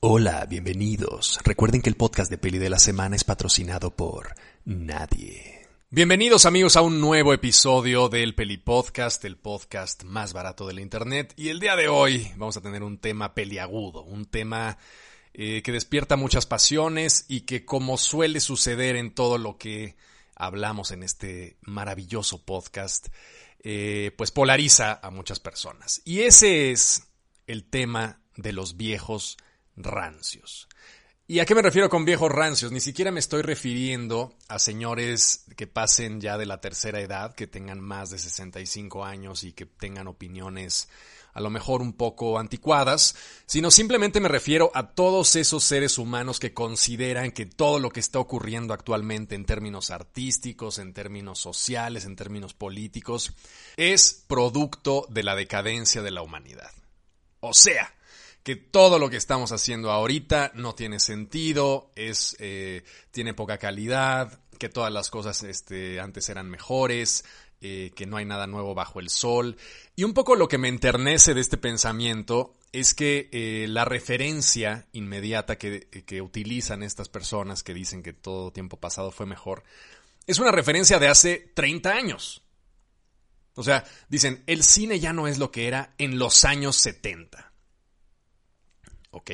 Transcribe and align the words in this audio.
Hola, 0.00 0.46
bienvenidos. 0.48 1.40
Recuerden 1.42 1.82
que 1.82 1.90
el 1.90 1.96
podcast 1.96 2.30
de 2.30 2.38
Peli 2.38 2.58
de 2.58 2.70
la 2.70 2.78
Semana 2.78 3.16
es 3.16 3.24
patrocinado 3.24 3.90
por 3.90 4.32
nadie. 4.64 5.66
Bienvenidos 5.90 6.46
amigos 6.46 6.76
a 6.76 6.82
un 6.82 7.00
nuevo 7.00 7.34
episodio 7.34 8.08
del 8.08 8.36
Peli 8.36 8.58
Podcast, 8.58 9.24
el 9.24 9.36
podcast 9.36 10.04
más 10.04 10.32
barato 10.32 10.68
de 10.68 10.74
la 10.74 10.82
internet. 10.82 11.34
Y 11.36 11.48
el 11.48 11.58
día 11.58 11.74
de 11.74 11.88
hoy 11.88 12.30
vamos 12.36 12.56
a 12.56 12.60
tener 12.60 12.84
un 12.84 12.98
tema 12.98 13.34
peliagudo, 13.34 14.04
un 14.04 14.26
tema 14.26 14.78
eh, 15.34 15.62
que 15.62 15.72
despierta 15.72 16.14
muchas 16.14 16.46
pasiones 16.46 17.24
y 17.26 17.40
que 17.40 17.64
como 17.64 17.98
suele 17.98 18.38
suceder 18.38 18.94
en 18.94 19.12
todo 19.12 19.36
lo 19.36 19.58
que 19.58 19.96
hablamos 20.36 20.92
en 20.92 21.02
este 21.02 21.56
maravilloso 21.62 22.44
podcast, 22.44 23.08
eh, 23.64 24.12
pues 24.16 24.30
polariza 24.30 25.00
a 25.02 25.10
muchas 25.10 25.40
personas. 25.40 26.02
Y 26.04 26.20
ese 26.20 26.70
es 26.70 27.08
el 27.48 27.64
tema 27.64 28.20
de 28.36 28.52
los 28.52 28.76
viejos 28.76 29.38
rancios. 29.78 30.68
¿Y 31.30 31.40
a 31.40 31.44
qué 31.44 31.54
me 31.54 31.60
refiero 31.60 31.90
con 31.90 32.06
viejos 32.06 32.32
rancios? 32.32 32.72
Ni 32.72 32.80
siquiera 32.80 33.10
me 33.10 33.20
estoy 33.20 33.42
refiriendo 33.42 34.34
a 34.48 34.58
señores 34.58 35.44
que 35.56 35.66
pasen 35.66 36.22
ya 36.22 36.38
de 36.38 36.46
la 36.46 36.62
tercera 36.62 37.00
edad, 37.00 37.34
que 37.34 37.46
tengan 37.46 37.80
más 37.80 38.08
de 38.08 38.18
65 38.18 39.04
años 39.04 39.44
y 39.44 39.52
que 39.52 39.66
tengan 39.66 40.08
opiniones 40.08 40.88
a 41.34 41.40
lo 41.40 41.50
mejor 41.50 41.82
un 41.82 41.92
poco 41.92 42.38
anticuadas, 42.38 43.14
sino 43.46 43.70
simplemente 43.70 44.20
me 44.20 44.28
refiero 44.28 44.70
a 44.74 44.94
todos 44.94 45.36
esos 45.36 45.62
seres 45.62 45.98
humanos 45.98 46.40
que 46.40 46.54
consideran 46.54 47.30
que 47.30 47.46
todo 47.46 47.78
lo 47.78 47.90
que 47.90 48.00
está 48.00 48.18
ocurriendo 48.18 48.74
actualmente 48.74 49.34
en 49.34 49.44
términos 49.44 49.90
artísticos, 49.90 50.78
en 50.78 50.94
términos 50.94 51.38
sociales, 51.38 52.06
en 52.06 52.16
términos 52.16 52.54
políticos, 52.54 53.34
es 53.76 54.24
producto 54.26 55.06
de 55.10 55.22
la 55.22 55.36
decadencia 55.36 56.02
de 56.02 56.10
la 56.10 56.22
humanidad. 56.22 56.72
O 57.40 57.54
sea, 57.54 57.94
que 58.48 58.56
todo 58.56 58.98
lo 58.98 59.10
que 59.10 59.18
estamos 59.18 59.52
haciendo 59.52 59.90
ahorita 59.90 60.52
no 60.54 60.74
tiene 60.74 61.00
sentido, 61.00 61.92
es, 61.94 62.34
eh, 62.38 62.82
tiene 63.10 63.34
poca 63.34 63.58
calidad, 63.58 64.40
que 64.58 64.70
todas 64.70 64.90
las 64.90 65.10
cosas 65.10 65.42
este, 65.42 66.00
antes 66.00 66.30
eran 66.30 66.48
mejores, 66.48 67.26
eh, 67.60 67.92
que 67.94 68.06
no 68.06 68.16
hay 68.16 68.24
nada 68.24 68.46
nuevo 68.46 68.74
bajo 68.74 69.00
el 69.00 69.10
sol. 69.10 69.58
Y 69.96 70.04
un 70.04 70.14
poco 70.14 70.34
lo 70.34 70.48
que 70.48 70.56
me 70.56 70.68
enternece 70.68 71.34
de 71.34 71.42
este 71.42 71.58
pensamiento 71.58 72.56
es 72.72 72.94
que 72.94 73.28
eh, 73.32 73.66
la 73.68 73.84
referencia 73.84 74.86
inmediata 74.92 75.58
que, 75.58 75.86
que 76.06 76.22
utilizan 76.22 76.82
estas 76.82 77.10
personas 77.10 77.62
que 77.62 77.74
dicen 77.74 78.02
que 78.02 78.14
todo 78.14 78.50
tiempo 78.50 78.80
pasado 78.80 79.10
fue 79.10 79.26
mejor, 79.26 79.62
es 80.26 80.38
una 80.38 80.52
referencia 80.52 80.98
de 80.98 81.08
hace 81.08 81.52
30 81.54 81.90
años. 81.90 82.42
O 83.56 83.62
sea, 83.62 83.84
dicen, 84.08 84.42
el 84.46 84.62
cine 84.62 85.00
ya 85.00 85.12
no 85.12 85.28
es 85.28 85.36
lo 85.36 85.50
que 85.50 85.68
era 85.68 85.92
en 85.98 86.18
los 86.18 86.46
años 86.46 86.76
70. 86.76 87.47
Ok, 89.18 89.32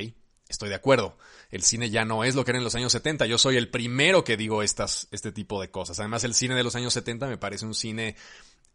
estoy 0.49 0.69
de 0.69 0.75
acuerdo. 0.75 1.15
El 1.51 1.61
cine 1.61 1.91
ya 1.91 2.05
no 2.05 2.23
es 2.23 2.33
lo 2.33 2.43
que 2.43 2.51
era 2.51 2.57
en 2.57 2.63
los 2.63 2.73
años 2.73 2.91
70. 2.91 3.27
Yo 3.27 3.37
soy 3.37 3.55
el 3.55 3.69
primero 3.69 4.23
que 4.23 4.35
digo 4.35 4.63
estas, 4.63 5.07
este 5.11 5.31
tipo 5.31 5.61
de 5.61 5.69
cosas. 5.69 5.99
Además, 5.99 6.23
el 6.23 6.33
cine 6.33 6.55
de 6.55 6.63
los 6.63 6.75
años 6.75 6.91
70 6.93 7.27
me 7.27 7.37
parece 7.37 7.65
un 7.65 7.75
cine 7.75 8.15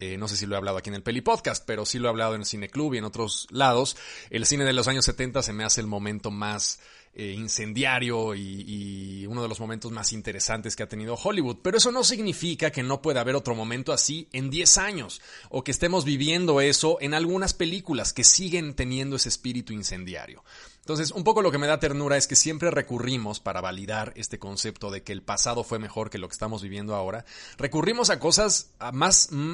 eh, 0.01 0.17
no 0.17 0.29
sé 0.29 0.37
si 0.37 0.47
lo 0.47 0.55
he 0.55 0.59
hablado 0.59 0.79
aquí 0.79 0.89
en 0.89 0.95
el 0.95 1.03
Peli 1.03 1.21
Podcast, 1.21 1.63
pero 1.67 1.85
sí 1.85 1.99
lo 1.99 2.09
he 2.09 2.11
hablado 2.11 2.35
en 2.35 2.41
el 2.41 2.47
Cine 2.47 2.71
Club 2.71 2.95
y 2.95 2.99
en 2.99 3.05
otros 3.05 3.47
lados. 3.51 3.99
El 4.31 4.47
cine 4.47 4.65
de 4.65 4.73
los 4.73 4.89
años 4.89 5.05
70 5.05 5.43
se 5.43 5.53
me 5.53 5.63
hace 5.63 5.83
el 5.83 5.87
momento 5.87 6.31
más 6.31 6.81
eh, 7.13 7.35
incendiario 7.37 8.35
y, 8.35 9.27
uno 9.27 9.43
de 9.43 9.49
los 9.49 9.61
momentos 9.61 9.93
más 9.93 10.13
interesantes 10.13 10.75
que 10.75 10.83
ha 10.83 10.89
tenido 10.89 11.17
Hollywood. 11.17 11.59
Pero 11.63 11.77
eso 11.77 11.93
no 11.93 12.03
significa 12.03 12.71
que 12.71 12.83
no 12.83 13.03
pueda 13.03 13.21
haber 13.21 13.37
otro 13.37 13.55
momento 13.55 13.93
así 13.93 14.27
en 14.33 14.49
10 14.49 14.79
años 14.79 15.21
o 15.51 15.63
que 15.63 15.71
estemos 15.71 16.07
viviendo 16.07 16.63
eso 16.63 16.97
en 17.03 17.13
algunas 17.13 17.53
películas 17.53 18.15
que 18.15 18.25
siguen 18.25 18.75
teniendo 18.75 19.17
ese 19.17 19.29
espíritu 19.29 19.75
incendiario. 19.75 20.43
Entonces, 20.81 21.13
un 21.13 21.25
poco 21.25 21.43
lo 21.43 21.51
que 21.51 21.59
me 21.59 21.67
da 21.67 21.79
ternura 21.79 22.17
es 22.17 22.27
que 22.27 22.37
siempre 22.37 22.71
recurrimos 22.71 23.39
para 23.39 23.61
validar 23.61 24.13
este 24.17 24.39
concepto 24.39 24.91
de 24.91 25.03
que 25.03 25.13
el 25.13 25.23
pasado 25.23 25.63
fue 25.63 25.79
mejor 25.79 26.11
que 26.11 26.19
lo 26.19 26.29
que 26.29 26.33
estamos 26.33 26.63
viviendo 26.63 26.95
ahora, 26.95 27.25
recurrimos 27.59 28.11
a 28.11 28.19
cosas 28.19 28.71
a 28.79 28.91
más 28.91 29.29
mm, 29.31 29.53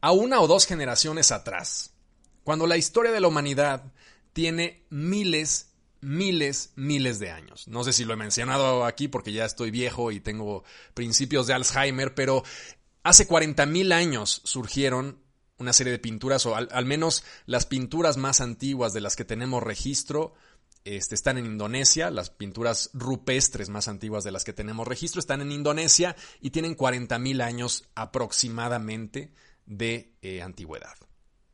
a 0.00 0.12
una 0.12 0.40
o 0.40 0.46
dos 0.46 0.66
generaciones 0.66 1.32
atrás. 1.32 1.92
Cuando 2.44 2.66
la 2.66 2.76
historia 2.76 3.10
de 3.10 3.20
la 3.20 3.28
humanidad 3.28 3.92
tiene 4.32 4.84
miles 4.90 5.72
miles, 6.00 6.72
miles 6.76 7.18
de 7.18 7.30
años. 7.30 7.66
No 7.66 7.82
sé 7.82 7.92
si 7.92 8.04
lo 8.04 8.14
he 8.14 8.16
mencionado 8.16 8.84
aquí 8.84 9.08
porque 9.08 9.32
ya 9.32 9.44
estoy 9.44 9.70
viejo 9.70 10.12
y 10.12 10.20
tengo 10.20 10.62
principios 10.94 11.46
de 11.46 11.54
Alzheimer, 11.54 12.14
pero 12.14 12.44
hace 13.02 13.26
40.000 13.26 13.92
años 13.92 14.40
surgieron 14.44 15.18
una 15.58 15.72
serie 15.72 15.92
de 15.92 15.98
pinturas, 15.98 16.44
o 16.46 16.54
al, 16.54 16.84
menos 16.84 17.24
las 17.46 17.66
pinturas 17.66 18.18
más 18.18 18.40
antiguas 18.40 18.92
de 18.92 19.00
las 19.00 19.16
que 19.16 19.24
tenemos 19.24 19.62
registro, 19.62 20.34
este, 20.86 21.16
están 21.16 21.36
en 21.36 21.46
Indonesia, 21.46 22.10
las 22.10 22.30
pinturas 22.30 22.90
rupestres 22.92 23.68
más 23.68 23.88
antiguas 23.88 24.22
de 24.22 24.30
las 24.30 24.44
que 24.44 24.52
tenemos 24.52 24.86
registro 24.86 25.18
están 25.18 25.40
en 25.40 25.50
Indonesia 25.50 26.14
y 26.40 26.50
tienen 26.50 26.76
40.000 26.76 27.42
años 27.42 27.88
aproximadamente 27.96 29.32
de 29.66 30.14
eh, 30.22 30.42
antigüedad. 30.42 30.94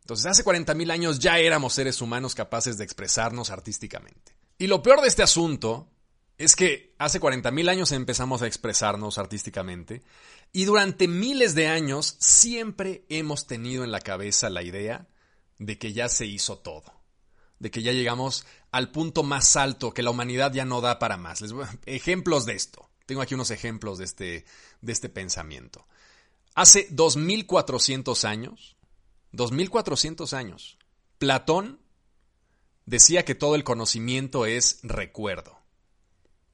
Entonces, 0.02 0.26
hace 0.26 0.44
40.000 0.44 0.90
años 0.90 1.18
ya 1.18 1.38
éramos 1.38 1.72
seres 1.72 2.02
humanos 2.02 2.34
capaces 2.34 2.76
de 2.76 2.84
expresarnos 2.84 3.48
artísticamente. 3.50 4.36
Y 4.58 4.66
lo 4.66 4.82
peor 4.82 5.00
de 5.00 5.08
este 5.08 5.22
asunto 5.22 5.88
es 6.36 6.54
que 6.54 6.94
hace 6.98 7.18
40.000 7.18 7.70
años 7.70 7.90
empezamos 7.92 8.42
a 8.42 8.46
expresarnos 8.46 9.16
artísticamente 9.16 10.02
y 10.52 10.66
durante 10.66 11.08
miles 11.08 11.54
de 11.54 11.68
años 11.68 12.16
siempre 12.18 13.06
hemos 13.08 13.46
tenido 13.46 13.84
en 13.84 13.92
la 13.92 14.00
cabeza 14.00 14.50
la 14.50 14.62
idea 14.62 15.08
de 15.58 15.78
que 15.78 15.94
ya 15.94 16.10
se 16.10 16.26
hizo 16.26 16.58
todo, 16.58 17.00
de 17.58 17.70
que 17.70 17.82
ya 17.82 17.92
llegamos 17.92 18.44
al 18.72 18.90
punto 18.90 19.22
más 19.22 19.56
alto, 19.56 19.92
que 19.92 20.02
la 20.02 20.10
humanidad 20.10 20.52
ya 20.52 20.64
no 20.64 20.80
da 20.80 20.98
para 20.98 21.16
más. 21.16 21.40
Les 21.42 21.52
ejemplos 21.86 22.46
de 22.46 22.54
esto. 22.54 22.88
Tengo 23.06 23.20
aquí 23.20 23.34
unos 23.34 23.50
ejemplos 23.50 23.98
de 23.98 24.04
este, 24.04 24.44
de 24.80 24.92
este 24.92 25.08
pensamiento. 25.08 25.86
Hace 26.54 26.88
2400 26.90 28.24
años, 28.24 28.76
2400 29.32 30.32
años. 30.32 30.78
Platón 31.18 31.80
decía 32.86 33.24
que 33.24 33.34
todo 33.34 33.54
el 33.54 33.64
conocimiento 33.64 34.46
es 34.46 34.80
recuerdo. 34.82 35.58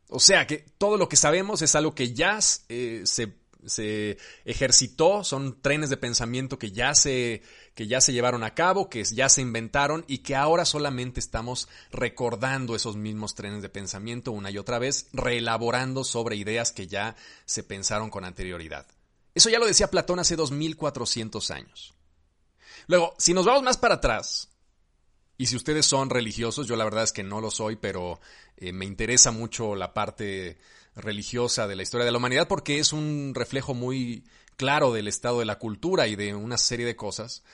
O 0.09 0.21
sea 0.21 0.47
que 0.47 0.59
todo 0.79 0.97
lo 0.97 1.09
que 1.09 1.17
sabemos 1.17 1.63
es 1.63 1.75
algo 1.75 1.95
que 1.95 2.15
ya 2.15 2.39
eh, 2.69 3.03
se, 3.05 3.38
se, 3.67 4.19
ejercitó, 4.45 5.25
son 5.25 5.61
trenes 5.61 5.91
de 5.91 5.97
pensamiento 5.97 6.59
que 6.59 6.73
ya, 6.73 6.95
se, 6.95 7.43
que 7.75 7.87
ya 7.87 8.01
se 8.01 8.13
llevaron 8.13 8.45
a 8.45 8.55
cabo, 8.55 8.89
que 8.89 9.05
ya 9.05 9.29
se 9.29 9.41
inventaron 9.41 10.05
y 10.09 10.19
que 10.19 10.37
ahora 10.37 10.65
solamente 10.65 11.21
estamos 11.21 11.69
recordando 11.91 12.75
esos 12.75 12.97
mismos 12.97 13.35
trenes 13.35 13.63
de 13.63 13.69
pensamiento 13.69 14.33
una 14.33 14.51
y 14.51 14.59
otra 14.59 14.79
vez, 14.79 15.09
reelaborando 15.13 16.05
sobre 16.05 16.37
ideas 16.37 16.73
que 16.73 16.87
ya 16.87 17.17
se 17.45 17.63
pensaron 17.63 18.11
con 18.11 18.25
anterioridad. 18.25 18.87
Eso 19.35 19.51
ya 19.51 19.59
lo 19.59 19.67
decía 19.67 19.91
Platón 19.91 20.19
hace 20.19 20.37
2400 20.37 21.51
años. 21.51 21.95
Luego, 22.87 23.15
si 23.19 23.35
nos 23.35 23.45
vamos 23.45 23.63
más 23.63 23.77
para 23.77 23.97
atrás, 23.97 24.49
y 25.37 25.47
si 25.47 25.55
ustedes 25.55 25.87
son 25.87 26.11
religiosos, 26.11 26.67
yo 26.67 26.75
la 26.75 26.85
verdad 26.85 27.05
es 27.05 27.13
que 27.13 27.23
no 27.23 27.41
lo 27.41 27.53
soy, 27.53 27.77
pero 27.77 28.21
eh, 28.57 28.73
me 28.73 28.85
interesa 28.85 29.31
mucho 29.31 29.77
la 29.77 29.95
parte 29.95 30.59
religiosa 30.99 31.67
de 31.67 31.77
la 31.77 31.83
historia 31.83 32.05
de 32.05 32.13
la 32.13 32.19
humanidad 32.19 32.49
porque 32.49 32.79
es 32.79 32.93
un 32.93 33.33
reflejo 33.35 33.75
muy 33.75 34.25
claro 34.57 34.93
del 34.93 35.09
estado 35.09 35.39
de 35.39 35.45
la 35.45 35.59
cultura 35.59 36.09
y 36.09 36.17
de 36.17 36.35
una 36.35 36.59
serie 36.59 36.85
de 36.85 36.97
cosas. 36.97 37.45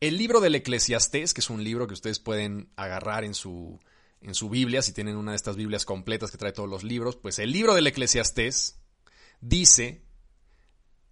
El 0.00 0.18
libro 0.18 0.40
del 0.40 0.56
Eclesiastés, 0.56 1.34
que 1.34 1.40
es 1.40 1.50
un 1.50 1.62
libro 1.62 1.86
que 1.86 1.94
ustedes 1.94 2.18
pueden 2.18 2.70
agarrar 2.76 3.24
en 3.24 3.34
su, 3.34 3.78
en 4.20 4.34
su 4.34 4.48
Biblia, 4.48 4.82
si 4.82 4.92
tienen 4.92 5.16
una 5.16 5.32
de 5.32 5.36
estas 5.36 5.56
Biblias 5.56 5.84
completas 5.84 6.30
que 6.30 6.38
trae 6.38 6.52
todos 6.52 6.68
los 6.68 6.82
libros, 6.82 7.16
pues 7.16 7.38
el 7.38 7.52
libro 7.52 7.74
del 7.74 7.86
Eclesiastés 7.86 8.80
dice, 9.40 10.02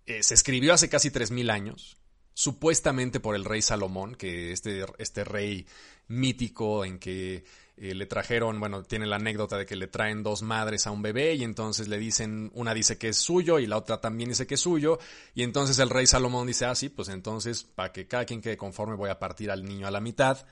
eh, 0.06 0.22
se 0.22 0.34
escribió 0.34 0.74
hace 0.74 0.88
casi 0.88 1.10
3.000 1.10 1.50
años, 1.50 1.98
supuestamente 2.34 3.20
por 3.20 3.36
el 3.36 3.44
rey 3.44 3.62
Salomón, 3.62 4.14
que 4.14 4.52
este, 4.52 4.84
este 4.98 5.24
rey 5.24 5.66
mítico 6.08 6.84
en 6.84 6.98
que 6.98 7.44
eh, 7.82 7.96
le 7.96 8.06
trajeron, 8.06 8.60
bueno, 8.60 8.84
tiene 8.84 9.06
la 9.06 9.16
anécdota 9.16 9.58
de 9.58 9.66
que 9.66 9.74
le 9.74 9.88
traen 9.88 10.22
dos 10.22 10.42
madres 10.42 10.86
a 10.86 10.92
un 10.92 11.02
bebé 11.02 11.34
y 11.34 11.42
entonces 11.42 11.88
le 11.88 11.98
dicen, 11.98 12.52
una 12.54 12.74
dice 12.74 12.96
que 12.96 13.08
es 13.08 13.16
suyo 13.16 13.58
y 13.58 13.66
la 13.66 13.76
otra 13.76 14.00
también 14.00 14.28
dice 14.28 14.46
que 14.46 14.54
es 14.54 14.60
suyo 14.60 15.00
y 15.34 15.42
entonces 15.42 15.80
el 15.80 15.90
rey 15.90 16.06
Salomón 16.06 16.46
dice, 16.46 16.64
ah, 16.64 16.76
sí, 16.76 16.90
pues 16.90 17.08
entonces 17.08 17.64
para 17.64 17.90
que 17.90 18.06
cada 18.06 18.24
quien 18.24 18.40
quede 18.40 18.56
conforme 18.56 18.94
voy 18.94 19.10
a 19.10 19.18
partir 19.18 19.50
al 19.50 19.64
niño 19.64 19.88
a 19.88 19.90
la 19.90 20.00
mitad. 20.00 20.46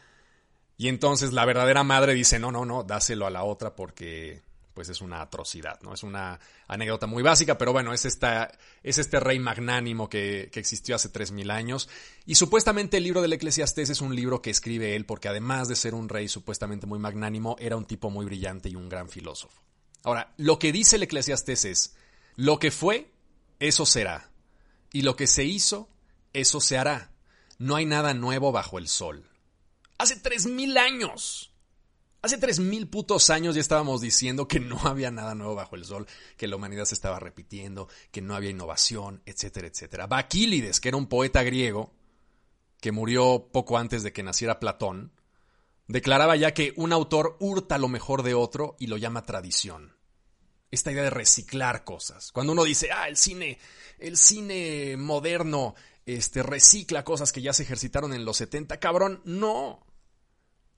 Y 0.76 0.88
entonces 0.88 1.32
la 1.32 1.44
verdadera 1.44 1.84
madre 1.84 2.14
dice, 2.14 2.40
no, 2.40 2.50
no, 2.50 2.64
no, 2.64 2.82
dáselo 2.82 3.28
a 3.28 3.30
la 3.30 3.44
otra 3.44 3.76
porque 3.76 4.42
pues 4.80 4.88
es 4.88 5.02
una 5.02 5.20
atrocidad, 5.20 5.78
¿no? 5.82 5.92
Es 5.92 6.02
una 6.02 6.40
anécdota 6.66 7.06
muy 7.06 7.22
básica, 7.22 7.58
pero 7.58 7.70
bueno, 7.70 7.92
es, 7.92 8.06
esta, 8.06 8.50
es 8.82 8.96
este 8.96 9.20
rey 9.20 9.38
magnánimo 9.38 10.08
que, 10.08 10.48
que 10.50 10.58
existió 10.58 10.96
hace 10.96 11.12
3.000 11.12 11.52
años. 11.52 11.90
Y 12.24 12.36
supuestamente 12.36 12.96
el 12.96 13.04
libro 13.04 13.20
del 13.20 13.34
Eclesiastés 13.34 13.90
es 13.90 14.00
un 14.00 14.16
libro 14.16 14.40
que 14.40 14.48
escribe 14.48 14.96
él 14.96 15.04
porque 15.04 15.28
además 15.28 15.68
de 15.68 15.76
ser 15.76 15.94
un 15.94 16.08
rey 16.08 16.28
supuestamente 16.28 16.86
muy 16.86 16.98
magnánimo, 16.98 17.56
era 17.58 17.76
un 17.76 17.84
tipo 17.84 18.08
muy 18.08 18.24
brillante 18.24 18.70
y 18.70 18.74
un 18.74 18.88
gran 18.88 19.10
filósofo. 19.10 19.60
Ahora, 20.02 20.32
lo 20.38 20.58
que 20.58 20.72
dice 20.72 20.96
el 20.96 21.02
Eclesiastés 21.02 21.66
es, 21.66 21.94
lo 22.36 22.58
que 22.58 22.70
fue, 22.70 23.12
eso 23.58 23.84
será. 23.84 24.30
Y 24.94 25.02
lo 25.02 25.14
que 25.14 25.26
se 25.26 25.44
hizo, 25.44 25.90
eso 26.32 26.62
se 26.62 26.78
hará. 26.78 27.12
No 27.58 27.76
hay 27.76 27.84
nada 27.84 28.14
nuevo 28.14 28.50
bajo 28.50 28.78
el 28.78 28.88
sol. 28.88 29.28
Hace 29.98 30.22
3.000 30.22 30.78
años. 30.78 31.49
Hace 32.22 32.36
tres 32.36 32.60
mil 32.60 32.86
putos 32.86 33.30
años 33.30 33.54
ya 33.54 33.62
estábamos 33.62 34.02
diciendo 34.02 34.46
que 34.46 34.60
no 34.60 34.78
había 34.84 35.10
nada 35.10 35.34
nuevo 35.34 35.54
bajo 35.54 35.76
el 35.76 35.86
sol, 35.86 36.06
que 36.36 36.48
la 36.48 36.56
humanidad 36.56 36.84
se 36.84 36.94
estaba 36.94 37.18
repitiendo, 37.18 37.88
que 38.10 38.20
no 38.20 38.34
había 38.34 38.50
innovación, 38.50 39.22
etcétera, 39.24 39.68
etcétera. 39.68 40.06
Baquílides, 40.06 40.80
que 40.80 40.88
era 40.88 40.98
un 40.98 41.06
poeta 41.06 41.42
griego, 41.42 41.94
que 42.80 42.92
murió 42.92 43.48
poco 43.52 43.78
antes 43.78 44.02
de 44.02 44.12
que 44.12 44.22
naciera 44.22 44.60
Platón, 44.60 45.12
declaraba 45.86 46.36
ya 46.36 46.52
que 46.52 46.74
un 46.76 46.92
autor 46.92 47.36
hurta 47.40 47.78
lo 47.78 47.88
mejor 47.88 48.22
de 48.22 48.34
otro 48.34 48.76
y 48.78 48.86
lo 48.86 48.98
llama 48.98 49.24
tradición. 49.24 49.96
Esta 50.70 50.92
idea 50.92 51.02
de 51.02 51.10
reciclar 51.10 51.84
cosas. 51.84 52.32
Cuando 52.32 52.52
uno 52.52 52.64
dice, 52.64 52.90
ah, 52.92 53.08
el 53.08 53.16
cine, 53.16 53.58
el 53.98 54.16
cine 54.16 54.96
moderno, 54.96 55.74
este, 56.04 56.42
recicla 56.42 57.02
cosas 57.02 57.32
que 57.32 57.42
ya 57.42 57.52
se 57.52 57.62
ejercitaron 57.62 58.12
en 58.12 58.24
los 58.24 58.36
70, 58.36 58.78
cabrón, 58.78 59.20
no. 59.24 59.84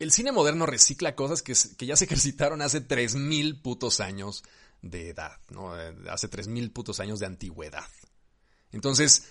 El 0.03 0.11
cine 0.11 0.33
moderno 0.33 0.67
recicla 0.67 1.15
cosas 1.15 1.43
que, 1.43 1.55
ya 1.87 1.97
se 1.97 2.05
ejercitaron 2.07 2.61
hace 2.61 2.81
3000 2.81 3.61
putos 3.63 4.01
años 4.01 4.43
de 4.83 5.11
edad, 5.11 5.39
¿no? 5.51 5.73
Hace 6.11 6.27
3000 6.29 6.73
putos 6.73 6.99
años 6.99 7.21
de 7.21 7.27
antigüedad. 7.27 7.87
Entonces, 8.73 9.29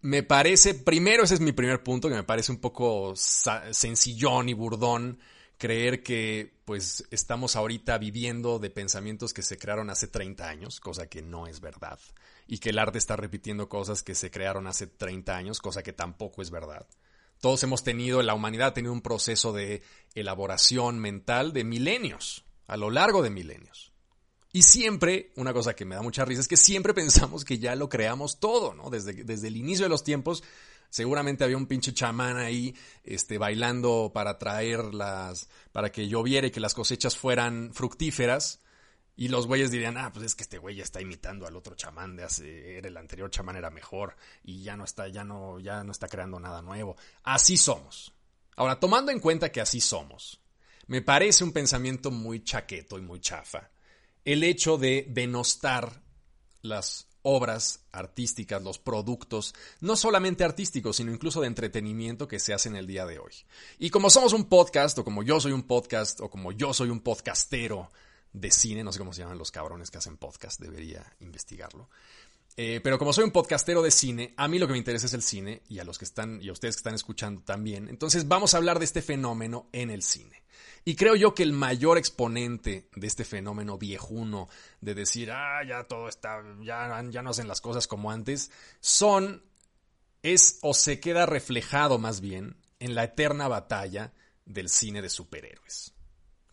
me 0.00 0.22
parece, 0.22 0.74
primero 0.74 1.22
ese 1.22 1.34
es 1.34 1.40
mi 1.40 1.52
primer 1.52 1.82
punto, 1.84 2.08
que 2.08 2.14
me 2.16 2.24
parece 2.24 2.50
un 2.50 2.58
poco 2.58 3.14
sencillón 3.14 4.48
y 4.48 4.54
burdón 4.54 5.20
creer 5.58 6.02
que 6.02 6.58
pues 6.64 7.04
estamos 7.10 7.54
ahorita 7.54 7.98
viviendo 7.98 8.58
de 8.58 8.70
pensamientos 8.70 9.34
que 9.34 9.42
se 9.42 9.58
crearon 9.58 9.90
hace 9.90 10.08
30 10.08 10.48
años, 10.48 10.80
cosa 10.80 11.06
que 11.06 11.20
no 11.20 11.46
es 11.46 11.60
verdad, 11.60 12.00
y 12.46 12.58
que 12.58 12.70
el 12.70 12.78
arte 12.78 12.96
está 12.96 13.14
repitiendo 13.14 13.68
cosas 13.68 14.02
que 14.02 14.14
se 14.14 14.30
crearon 14.30 14.66
hace 14.66 14.86
30 14.86 15.36
años, 15.36 15.60
cosa 15.60 15.82
que 15.82 15.92
tampoco 15.92 16.40
es 16.40 16.50
verdad. 16.50 16.86
Todos 17.40 17.62
hemos 17.62 17.82
tenido, 17.82 18.22
la 18.22 18.34
humanidad 18.34 18.68
ha 18.68 18.74
tenido 18.74 18.92
un 18.92 19.00
proceso 19.00 19.52
de 19.52 19.82
elaboración 20.14 20.98
mental 20.98 21.52
de 21.52 21.64
milenios, 21.64 22.44
a 22.66 22.76
lo 22.76 22.90
largo 22.90 23.22
de 23.22 23.30
milenios. 23.30 23.92
Y 24.52 24.62
siempre, 24.62 25.30
una 25.36 25.52
cosa 25.52 25.74
que 25.74 25.84
me 25.84 25.94
da 25.94 26.02
mucha 26.02 26.24
risa 26.24 26.40
es 26.40 26.48
que 26.48 26.56
siempre 26.56 26.92
pensamos 26.94 27.44
que 27.44 27.58
ya 27.58 27.74
lo 27.76 27.88
creamos 27.88 28.40
todo, 28.40 28.74
¿no? 28.74 28.90
Desde, 28.90 29.24
desde 29.24 29.48
el 29.48 29.56
inicio 29.56 29.84
de 29.84 29.90
los 29.90 30.04
tiempos, 30.04 30.42
seguramente 30.90 31.44
había 31.44 31.56
un 31.56 31.66
pinche 31.66 31.94
chamán 31.94 32.36
ahí, 32.36 32.74
este, 33.04 33.38
bailando 33.38 34.10
para 34.12 34.38
traer 34.38 34.92
las, 34.92 35.48
para 35.72 35.90
que 35.90 36.08
lloviera 36.08 36.48
y 36.48 36.50
que 36.50 36.60
las 36.60 36.74
cosechas 36.74 37.16
fueran 37.16 37.72
fructíferas. 37.72 38.60
Y 39.16 39.28
los 39.28 39.46
güeyes 39.46 39.70
dirían, 39.70 39.96
ah, 39.98 40.10
pues 40.12 40.24
es 40.24 40.34
que 40.34 40.42
este 40.42 40.58
güey 40.58 40.76
ya 40.76 40.82
está 40.82 41.00
imitando 41.00 41.46
al 41.46 41.56
otro 41.56 41.74
chamán 41.74 42.16
de 42.16 42.24
hace, 42.24 42.78
era 42.78 42.88
el 42.88 42.96
anterior 42.96 43.30
chamán 43.30 43.56
era 43.56 43.70
mejor 43.70 44.16
y 44.42 44.62
ya 44.62 44.76
no 44.76 44.84
está, 44.84 45.08
ya 45.08 45.24
no, 45.24 45.58
ya 45.60 45.84
no 45.84 45.92
está 45.92 46.08
creando 46.08 46.40
nada 46.40 46.62
nuevo. 46.62 46.96
Así 47.22 47.56
somos. 47.56 48.14
Ahora, 48.56 48.80
tomando 48.80 49.12
en 49.12 49.20
cuenta 49.20 49.52
que 49.52 49.60
así 49.60 49.80
somos, 49.80 50.40
me 50.86 51.02
parece 51.02 51.44
un 51.44 51.52
pensamiento 51.52 52.10
muy 52.10 52.42
chaqueto 52.42 52.98
y 52.98 53.02
muy 53.02 53.20
chafa 53.20 53.70
el 54.24 54.44
hecho 54.44 54.76
de 54.76 55.06
denostar 55.08 56.02
las 56.62 57.06
obras 57.22 57.84
artísticas, 57.92 58.62
los 58.62 58.78
productos, 58.78 59.54
no 59.80 59.96
solamente 59.96 60.44
artísticos, 60.44 60.96
sino 60.96 61.12
incluso 61.12 61.40
de 61.40 61.48
entretenimiento 61.48 62.28
que 62.28 62.38
se 62.38 62.54
hacen 62.54 62.76
el 62.76 62.86
día 62.86 63.06
de 63.06 63.18
hoy. 63.18 63.32
Y 63.78 63.90
como 63.90 64.10
somos 64.10 64.32
un 64.32 64.44
podcast, 64.44 64.98
o 64.98 65.04
como 65.04 65.22
yo 65.22 65.40
soy 65.40 65.52
un 65.52 65.64
podcast, 65.64 66.20
o 66.20 66.30
como 66.30 66.52
yo 66.52 66.72
soy 66.72 66.90
un 66.90 67.00
podcastero 67.00 67.90
de 68.32 68.50
cine, 68.50 68.84
no 68.84 68.92
sé 68.92 68.98
cómo 68.98 69.12
se 69.12 69.22
llaman 69.22 69.38
los 69.38 69.50
cabrones 69.50 69.90
que 69.90 69.98
hacen 69.98 70.16
podcast, 70.16 70.60
debería 70.60 71.04
investigarlo. 71.20 71.88
Eh, 72.56 72.80
pero 72.82 72.98
como 72.98 73.12
soy 73.12 73.24
un 73.24 73.30
podcastero 73.30 73.80
de 73.82 73.90
cine, 73.90 74.34
a 74.36 74.48
mí 74.48 74.58
lo 74.58 74.66
que 74.66 74.72
me 74.72 74.78
interesa 74.78 75.06
es 75.06 75.14
el 75.14 75.22
cine 75.22 75.62
y 75.68 75.78
a 75.78 75.84
los 75.84 75.98
que 75.98 76.04
están 76.04 76.42
y 76.42 76.48
a 76.48 76.52
ustedes 76.52 76.76
que 76.76 76.80
están 76.80 76.94
escuchando 76.94 77.42
también. 77.42 77.88
Entonces 77.88 78.28
vamos 78.28 78.52
a 78.52 78.58
hablar 78.58 78.78
de 78.78 78.84
este 78.84 79.02
fenómeno 79.02 79.68
en 79.72 79.90
el 79.90 80.02
cine. 80.02 80.42
Y 80.84 80.96
creo 80.96 81.14
yo 81.14 81.34
que 81.34 81.42
el 81.42 81.52
mayor 81.52 81.98
exponente 81.98 82.88
de 82.94 83.06
este 83.06 83.24
fenómeno 83.24 83.78
viejuno 83.78 84.48
de 84.80 84.94
decir, 84.94 85.30
ah, 85.30 85.62
ya 85.66 85.84
todo 85.84 86.08
está, 86.08 86.42
ya, 86.62 87.02
ya 87.10 87.22
no 87.22 87.30
hacen 87.30 87.48
las 87.48 87.60
cosas 87.60 87.86
como 87.86 88.10
antes, 88.10 88.50
son, 88.80 89.44
es 90.22 90.58
o 90.62 90.74
se 90.74 91.00
queda 91.00 91.26
reflejado 91.26 91.98
más 91.98 92.20
bien 92.20 92.56
en 92.78 92.94
la 92.94 93.04
eterna 93.04 93.46
batalla 93.46 94.12
del 94.44 94.68
cine 94.68 95.02
de 95.02 95.10
superhéroes. 95.10 95.94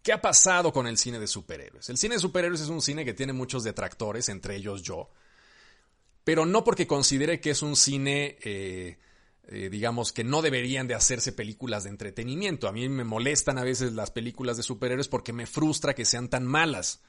¿Qué 0.07 0.13
ha 0.13 0.21
pasado 0.21 0.71
con 0.71 0.87
el 0.87 0.97
cine 0.97 1.19
de 1.19 1.27
superhéroes? 1.27 1.89
El 1.89 1.97
cine 1.97 2.15
de 2.15 2.21
superhéroes 2.21 2.61
es 2.61 2.69
un 2.69 2.81
cine 2.81 3.03
que 3.03 3.13
tiene 3.13 3.33
muchos 3.33 3.65
detractores, 3.65 4.29
entre 4.29 4.55
ellos 4.55 4.81
yo, 4.81 5.09
pero 6.23 6.45
no 6.45 6.63
porque 6.63 6.87
considere 6.87 7.41
que 7.41 7.49
es 7.49 7.61
un 7.61 7.75
cine 7.75 8.37
eh, 8.41 8.99
eh, 9.49 9.67
digamos 9.69 10.13
que 10.13 10.23
no 10.23 10.41
deberían 10.41 10.87
de 10.87 10.93
hacerse 10.93 11.33
películas 11.33 11.83
de 11.83 11.89
entretenimiento. 11.89 12.69
A 12.69 12.71
mí 12.71 12.87
me 12.87 13.03
molestan 13.03 13.57
a 13.57 13.65
veces 13.65 13.91
las 13.91 14.11
películas 14.11 14.55
de 14.55 14.63
superhéroes 14.63 15.09
porque 15.09 15.33
me 15.33 15.45
frustra 15.45 15.93
que 15.93 16.05
sean 16.05 16.29
tan 16.29 16.45
malas. 16.45 17.01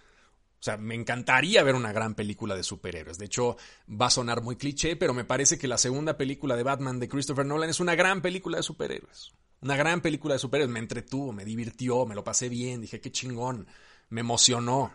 O 0.59 0.63
sea, 0.65 0.77
me 0.77 0.97
encantaría 0.97 1.63
ver 1.63 1.77
una 1.77 1.93
gran 1.93 2.17
película 2.17 2.57
de 2.57 2.65
superhéroes. 2.65 3.17
De 3.17 3.27
hecho, 3.27 3.59
va 3.89 4.07
a 4.07 4.11
sonar 4.11 4.43
muy 4.43 4.57
cliché, 4.57 4.97
pero 4.97 5.15
me 5.15 5.25
parece 5.25 5.57
que 5.57 5.69
la 5.69 5.79
segunda 5.79 6.17
película 6.17 6.57
de 6.57 6.65
Batman 6.65 6.99
de 6.99 7.09
Christopher 7.09 7.47
Nolan 7.47 7.71
es 7.71 7.79
una 7.79 7.95
gran 7.95 8.23
película 8.23 8.57
de 8.57 8.65
superhéroes. 8.65 9.35
Una 9.61 9.77
gran 9.77 10.01
película 10.01 10.35
de 10.35 10.39
superhéroes. 10.39 10.73
Me 10.73 10.79
entretuvo, 10.79 11.33
me 11.33 11.45
divirtió, 11.45 12.07
me 12.07 12.15
lo 12.15 12.25
pasé 12.25 12.49
bien, 12.49 12.81
dije 12.81 13.01
qué 13.01 13.11
chingón, 13.11 13.67
me 14.09 14.21
emocionó. 14.21 14.93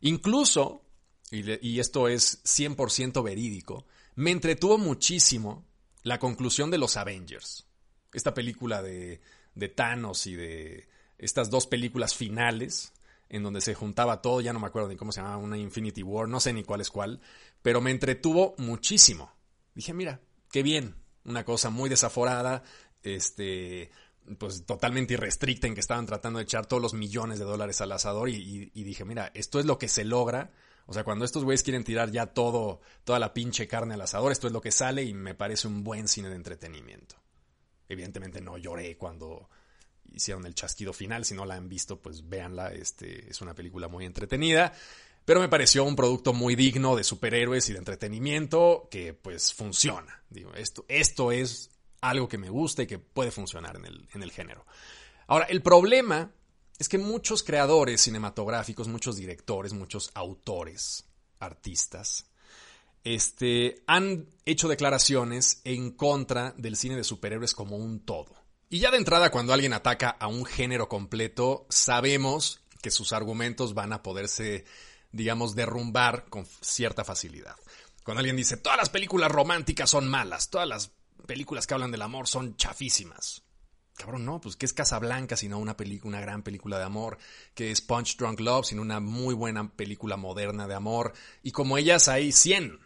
Incluso, 0.00 0.82
y, 1.30 1.66
y 1.66 1.80
esto 1.80 2.08
es 2.08 2.42
100% 2.44 3.22
verídico, 3.22 3.86
me 4.14 4.30
entretuvo 4.30 4.78
muchísimo 4.78 5.66
la 6.02 6.18
conclusión 6.18 6.70
de 6.70 6.78
los 6.78 6.96
Avengers. 6.96 7.66
Esta 8.12 8.34
película 8.34 8.82
de, 8.82 9.20
de 9.54 9.68
Thanos 9.68 10.26
y 10.26 10.34
de 10.34 10.88
estas 11.18 11.50
dos 11.50 11.66
películas 11.66 12.14
finales 12.14 12.92
en 13.28 13.44
donde 13.44 13.60
se 13.60 13.74
juntaba 13.74 14.20
todo, 14.22 14.40
ya 14.40 14.52
no 14.52 14.58
me 14.58 14.66
acuerdo 14.66 14.88
ni 14.88 14.96
cómo 14.96 15.12
se 15.12 15.20
llamaba, 15.20 15.36
una 15.36 15.56
Infinity 15.56 16.02
War, 16.02 16.28
no 16.28 16.40
sé 16.40 16.52
ni 16.52 16.64
cuál 16.64 16.80
es 16.80 16.90
cuál, 16.90 17.20
pero 17.62 17.80
me 17.80 17.92
entretuvo 17.92 18.54
muchísimo. 18.58 19.32
Dije, 19.74 19.94
mira, 19.94 20.20
qué 20.50 20.64
bien, 20.64 20.96
una 21.24 21.44
cosa 21.44 21.70
muy 21.70 21.88
desaforada, 21.88 22.64
este, 23.02 23.90
pues 24.38 24.64
totalmente 24.66 25.14
irrestricta 25.14 25.66
en 25.66 25.74
que 25.74 25.80
estaban 25.80 26.06
tratando 26.06 26.38
de 26.38 26.44
echar 26.44 26.66
todos 26.66 26.82
los 26.82 26.94
millones 26.94 27.38
de 27.38 27.44
dólares 27.44 27.80
al 27.80 27.92
asador 27.92 28.28
y, 28.28 28.70
dije, 28.74 29.04
mira, 29.04 29.30
esto 29.34 29.60
es 29.60 29.66
lo 29.66 29.78
que 29.78 29.88
se 29.88 30.04
logra 30.04 30.50
o 30.90 30.92
sea, 30.92 31.04
cuando 31.04 31.24
estos 31.24 31.44
güeyes 31.44 31.62
quieren 31.62 31.84
tirar 31.84 32.10
ya 32.10 32.26
todo, 32.26 32.80
toda 33.04 33.20
la 33.20 33.32
pinche 33.32 33.68
carne 33.68 33.94
al 33.94 34.00
asador, 34.00 34.32
esto 34.32 34.48
es 34.48 34.52
lo 34.52 34.60
que 34.60 34.72
sale 34.72 35.04
y 35.04 35.14
me 35.14 35.36
parece 35.36 35.68
un 35.68 35.84
buen 35.84 36.08
cine 36.08 36.28
de 36.28 36.34
entretenimiento. 36.34 37.14
Evidentemente 37.88 38.40
no 38.40 38.58
lloré 38.58 38.96
cuando 38.96 39.48
hicieron 40.12 40.46
el 40.46 40.54
chasquido 40.56 40.92
final, 40.92 41.24
si 41.24 41.34
no 41.34 41.46
la 41.46 41.54
han 41.54 41.68
visto, 41.68 42.00
pues 42.00 42.28
véanla, 42.28 42.72
este, 42.72 43.30
es 43.30 43.40
una 43.40 43.54
película 43.54 43.86
muy 43.86 44.04
entretenida. 44.04 44.72
Pero 45.24 45.38
me 45.38 45.48
pareció 45.48 45.84
un 45.84 45.94
producto 45.94 46.32
muy 46.32 46.56
digno 46.56 46.96
de 46.96 47.04
superhéroes 47.04 47.68
y 47.68 47.72
de 47.72 47.78
entretenimiento 47.78 48.88
que 48.90 49.14
pues 49.14 49.54
funciona. 49.54 50.24
Digo, 50.28 50.54
esto, 50.54 50.84
esto 50.88 51.30
es 51.30 51.70
algo 52.00 52.28
que 52.28 52.38
me 52.38 52.50
gusta 52.50 52.82
y 52.82 52.86
que 52.86 52.98
puede 52.98 53.30
funcionar 53.30 53.76
en 53.76 53.86
el, 53.86 54.08
en 54.14 54.22
el 54.22 54.32
género. 54.32 54.64
Ahora, 55.26 55.46
el 55.46 55.62
problema 55.62 56.30
es 56.78 56.88
que 56.88 56.98
muchos 56.98 57.42
creadores 57.42 58.00
cinematográficos, 58.00 58.88
muchos 58.88 59.16
directores, 59.16 59.72
muchos 59.72 60.10
autores, 60.14 61.04
artistas, 61.38 62.26
este, 63.04 63.82
han 63.86 64.28
hecho 64.44 64.68
declaraciones 64.68 65.60
en 65.64 65.92
contra 65.92 66.52
del 66.56 66.76
cine 66.76 66.96
de 66.96 67.04
superhéroes 67.04 67.54
como 67.54 67.76
un 67.76 68.00
todo. 68.00 68.34
Y 68.68 68.78
ya 68.78 68.90
de 68.90 68.98
entrada, 68.98 69.30
cuando 69.30 69.52
alguien 69.52 69.72
ataca 69.72 70.10
a 70.10 70.28
un 70.28 70.44
género 70.44 70.88
completo, 70.88 71.66
sabemos 71.70 72.60
que 72.80 72.90
sus 72.90 73.12
argumentos 73.12 73.74
van 73.74 73.92
a 73.92 74.02
poderse, 74.02 74.64
digamos, 75.12 75.54
derrumbar 75.54 76.26
con 76.28 76.46
cierta 76.60 77.04
facilidad. 77.04 77.56
Cuando 78.04 78.20
alguien 78.20 78.36
dice, 78.36 78.56
todas 78.56 78.78
las 78.78 78.88
películas 78.88 79.30
románticas 79.30 79.90
son 79.90 80.08
malas, 80.08 80.50
todas 80.50 80.68
las 80.68 80.92
películas 81.30 81.64
que 81.64 81.74
hablan 81.74 81.92
del 81.92 82.02
amor 82.02 82.26
son 82.26 82.56
chafísimas. 82.56 83.44
Cabrón, 83.96 84.24
no, 84.24 84.40
pues 84.40 84.56
que 84.56 84.66
es 84.66 84.72
Casablanca, 84.72 85.36
sino 85.36 85.60
una 85.60 85.76
película, 85.76 86.08
una 86.08 86.20
gran 86.20 86.42
película 86.42 86.76
de 86.76 86.82
amor, 86.82 87.18
que 87.54 87.70
es 87.70 87.80
Punch 87.80 88.16
Drunk 88.16 88.40
Love, 88.40 88.66
sino 88.66 88.82
una 88.82 88.98
muy 88.98 89.32
buena 89.32 89.70
película 89.70 90.16
moderna 90.16 90.66
de 90.66 90.74
amor, 90.74 91.12
y 91.44 91.52
como 91.52 91.78
ellas 91.78 92.08
hay 92.08 92.32
100. 92.32 92.80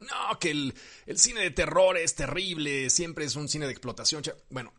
No, 0.00 0.38
que 0.40 0.50
el, 0.50 0.74
cine 1.14 1.42
de 1.42 1.52
terror 1.52 1.96
es 1.96 2.16
terrible, 2.16 2.90
siempre 2.90 3.26
es 3.26 3.36
un 3.36 3.48
cine 3.48 3.66
de 3.66 3.70
explotación. 3.70 4.24
Bueno, 4.50 4.74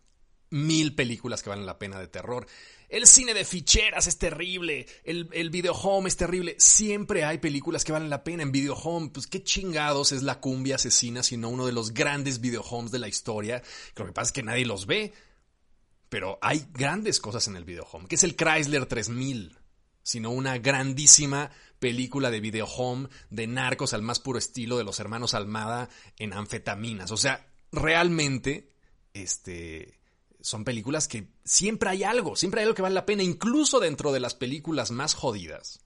mil 0.49 0.93
películas 0.93 1.41
que 1.41 1.49
valen 1.49 1.65
la 1.65 1.79
pena 1.79 1.97
de 1.97 2.09
terror. 2.09 2.45
El 2.89 3.07
cine 3.07 3.33
de 3.33 3.45
ficheras 3.45 4.07
es 4.07 4.17
terrible, 4.17 4.87
el, 5.03 5.29
el 5.31 5.49
video 5.49 5.73
home 5.73 6.07
es 6.07 6.17
terrible. 6.17 6.55
Siempre 6.59 7.23
hay 7.23 7.39
películas 7.39 7.83
que 7.83 7.91
valen 7.91 8.09
la 8.09 8.23
pena 8.23 8.43
en 8.43 8.51
video 8.51 8.75
home. 8.75 9.09
Pues 9.09 9.27
qué 9.27 9.43
chingados 9.43 10.11
es 10.11 10.23
la 10.23 10.39
cumbia 10.39 10.75
asesina, 10.75 11.23
sino 11.23 11.49
uno 11.49 11.65
de 11.65 11.71
los 11.71 11.93
grandes 11.93 12.41
video 12.41 12.61
homes 12.61 12.91
de 12.91 12.99
la 12.99 13.07
historia. 13.07 13.61
Lo 13.95 14.05
que 14.05 14.11
pasa 14.11 14.29
es 14.29 14.31
que 14.33 14.43
nadie 14.43 14.65
los 14.65 14.85
ve 14.85 15.13
pero 16.09 16.37
hay 16.41 16.65
grandes 16.71 17.19
cosas 17.19 17.47
en 17.47 17.57
el 17.57 17.65
video 17.65 17.85
home, 17.91 18.07
que 18.07 18.15
es 18.15 18.23
el 18.23 18.37
Chrysler 18.37 18.85
3000, 18.85 19.57
sino 20.01 20.29
una 20.29 20.57
grandísima 20.59 21.51
película 21.79 22.31
de 22.31 22.39
video 22.39 22.65
home 22.65 23.09
de 23.29 23.47
narcos 23.47 23.93
al 23.93 24.01
más 24.01 24.19
puro 24.19 24.39
estilo 24.39 24.77
de 24.77 24.83
los 24.83 24.99
hermanos 25.01 25.33
Almada 25.33 25.89
en 26.17 26.33
anfetaminas. 26.33 27.11
O 27.11 27.17
sea, 27.17 27.45
realmente, 27.71 28.71
este, 29.13 29.99
son 30.45 30.63
películas 30.63 31.07
que 31.07 31.27
siempre 31.43 31.89
hay 31.89 32.03
algo, 32.03 32.35
siempre 32.35 32.61
hay 32.61 32.65
algo 32.65 32.75
que 32.75 32.83
vale 32.83 32.93
la 32.93 33.07
pena, 33.07 33.23
incluso 33.23 33.79
dentro 33.79 34.11
de 34.11 34.19
las 34.19 34.35
películas 34.35 34.91
más 34.91 35.15
jodidas, 35.15 35.79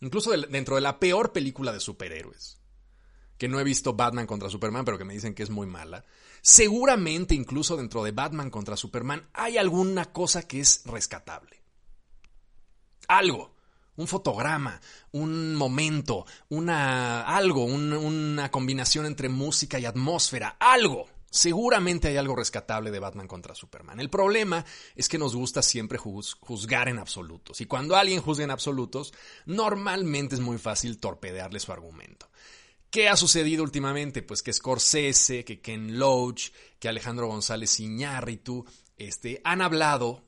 incluso 0.00 0.32
dentro 0.32 0.74
de 0.74 0.80
la 0.80 0.98
peor 0.98 1.32
película 1.32 1.72
de 1.72 1.78
superhéroes, 1.78 2.58
que 3.38 3.46
no 3.46 3.60
he 3.60 3.64
visto 3.64 3.94
Batman 3.94 4.26
contra 4.26 4.50
Superman, 4.50 4.84
pero 4.84 4.98
que 4.98 5.04
me 5.04 5.14
dicen 5.14 5.32
que 5.32 5.44
es 5.44 5.50
muy 5.50 5.68
mala, 5.68 6.04
seguramente 6.42 7.36
incluso 7.36 7.76
dentro 7.76 8.02
de 8.02 8.10
Batman 8.10 8.50
contra 8.50 8.76
Superman 8.76 9.28
hay 9.32 9.58
alguna 9.58 10.06
cosa 10.12 10.42
que 10.42 10.58
es 10.58 10.82
rescatable. 10.86 11.62
Algo 13.06 13.54
un 13.96 14.08
fotograma, 14.08 14.80
un 15.12 15.54
momento, 15.54 16.24
una 16.48 17.22
algo, 17.22 17.64
una 17.64 18.50
combinación 18.50 19.04
entre 19.04 19.28
música 19.28 19.78
y 19.78 19.84
atmósfera, 19.84 20.56
algo. 20.58 21.06
Seguramente 21.30 22.08
hay 22.08 22.16
algo 22.16 22.34
rescatable 22.34 22.90
de 22.90 22.98
Batman 22.98 23.28
contra 23.28 23.54
Superman. 23.54 24.00
El 24.00 24.10
problema 24.10 24.64
es 24.96 25.08
que 25.08 25.18
nos 25.18 25.36
gusta 25.36 25.62
siempre 25.62 25.96
juzgar 25.96 26.88
en 26.88 26.98
absolutos. 26.98 27.60
Y 27.60 27.66
cuando 27.66 27.94
alguien 27.94 28.20
juzga 28.20 28.44
en 28.44 28.50
absolutos, 28.50 29.14
normalmente 29.46 30.34
es 30.34 30.40
muy 30.40 30.58
fácil 30.58 30.98
torpedearle 30.98 31.60
su 31.60 31.70
argumento. 31.70 32.28
¿Qué 32.90 33.08
ha 33.08 33.16
sucedido 33.16 33.62
últimamente? 33.62 34.22
Pues 34.22 34.42
que 34.42 34.52
Scorsese, 34.52 35.44
que 35.44 35.60
Ken 35.60 36.00
Loach, 36.00 36.50
que 36.80 36.88
Alejandro 36.88 37.28
González 37.28 37.78
Iñárritu, 37.78 38.66
este, 38.96 39.40
han 39.44 39.62
hablado 39.62 40.24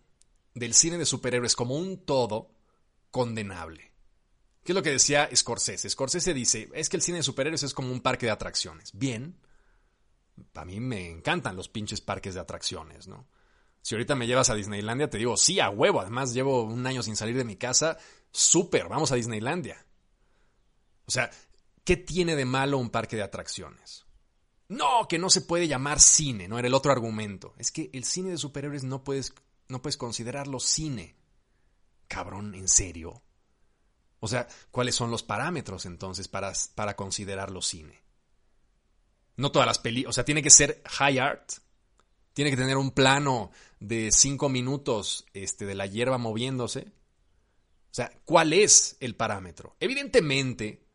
del 0.55 0.73
cine 0.73 0.99
de 0.99 1.05
superhéroes 1.05 1.57
como 1.57 1.77
un 1.77 2.05
todo 2.05 2.55
condenable. 3.11 3.91
¿Qué 4.63 4.71
es 4.71 4.77
lo 4.77 4.83
que 4.85 4.91
decía 4.91 5.29
Scorsese? 5.35 5.91
Scorsese 5.91 6.33
dice, 6.33 6.69
es 6.73 6.89
que 6.89 6.97
el 6.97 7.03
cine 7.03 7.17
de 7.17 7.25
superhéroes 7.25 7.65
es 7.65 7.75
como 7.75 7.91
un 7.91 8.01
parque 8.01 8.27
de 8.27 8.33
atracciones. 8.33 8.91
Bien, 8.93 9.37
a 10.55 10.65
mí 10.65 10.81
me 10.81 11.11
encantan 11.11 11.57
los 11.57 11.69
pinches 11.69 12.01
parques 12.01 12.35
de 12.35 12.41
atracciones, 12.41 13.09
¿no? 13.09 13.29
Si 13.83 13.95
ahorita 13.95 14.15
me 14.15 14.27
llevas 14.29 14.49
a 14.49 14.55
Disneylandia, 14.55 15.11
te 15.11 15.19
digo, 15.19 15.37
sí, 15.37 15.59
a 15.59 15.69
huevo. 15.69 16.01
Además, 16.01 16.33
llevo 16.33 16.63
un 16.63 16.87
año 16.87 17.03
sin 17.03 17.17
salir 17.17 17.37
de 17.37 17.45
mi 17.45 17.57
casa. 17.57 17.99
Súper, 18.31 18.89
vamos 18.89 19.11
a 19.11 19.17
Disneylandia. 19.17 19.85
O 21.05 21.11
sea, 21.11 21.31
¿qué 21.85 21.97
tiene 21.97 22.37
de 22.37 22.45
malo 22.45 22.79
un 22.79 22.91
parque 22.91 23.17
de 23.17 23.23
atracciones? 23.23 24.07
No, 24.69 25.09
que 25.09 25.19
no 25.19 25.29
se 25.31 25.43
puede 25.43 25.69
llamar 25.69 26.01
cine, 26.01 26.49
no 26.49 26.59
era 26.59 26.69
el 26.69 26.75
otro 26.75 26.93
argumento. 26.93 27.55
Es 27.59 27.73
que 27.73 27.91
el 27.93 28.05
cine 28.05 28.31
de 28.31 28.39
superhéroes 28.39 28.85
no 28.85 29.03
puedes, 29.03 29.35
no 29.69 29.83
puedes 29.83 29.97
considerarlo 29.97 30.61
cine. 30.61 31.17
Cabrón, 32.07 32.55
¿en 32.55 32.69
serio? 32.69 33.23
O 34.21 34.29
sea, 34.29 34.47
¿cuáles 34.71 34.95
son 34.95 35.11
los 35.11 35.25
parámetros 35.25 35.85
entonces 35.87 36.29
para, 36.29 36.53
para 36.77 36.95
considerarlo 36.95 37.61
cine? 37.61 38.02
No 39.37 39.51
todas 39.51 39.67
las 39.67 39.79
películas, 39.79 40.11
o 40.11 40.13
sea, 40.15 40.25
tiene 40.25 40.43
que 40.43 40.51
ser 40.51 40.83
high 40.87 41.19
art. 41.19 41.53
Tiene 42.35 42.51
que 42.51 42.57
tener 42.57 42.77
un 42.77 42.93
plano 42.93 43.51
de 43.79 44.11
cinco 44.11 44.49
minutos 44.49 45.27
este, 45.35 45.67
de 45.67 45.75
la 45.75 45.87
hierba 45.87 46.19
moviéndose. 46.19 46.93
O 47.91 47.95
sea, 47.95 48.11
¿cuál 48.25 48.53
es 48.55 48.97
el 49.01 49.15
parámetro? 49.17 49.77
Evidentemente, 49.81 50.87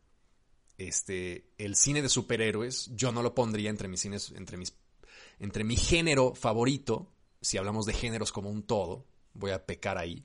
este, 0.78 1.50
el 1.58 1.76
cine 1.76 2.02
de 2.02 2.08
superhéroes, 2.08 2.90
yo 2.94 3.12
no 3.12 3.22
lo 3.22 3.34
pondría 3.34 3.70
entre 3.70 3.88
mis 3.88 4.00
cines, 4.00 4.32
entre 4.36 4.56
mis, 4.56 4.74
entre 5.38 5.62
mi 5.62 5.76
género 5.76 6.34
favorito, 6.34 7.12
si 7.40 7.58
hablamos 7.58 7.86
de 7.86 7.92
géneros 7.92 8.32
como 8.32 8.50
un 8.50 8.64
todo, 8.64 9.06
voy 9.34 9.52
a 9.52 9.64
pecar 9.64 9.98
ahí. 9.98 10.24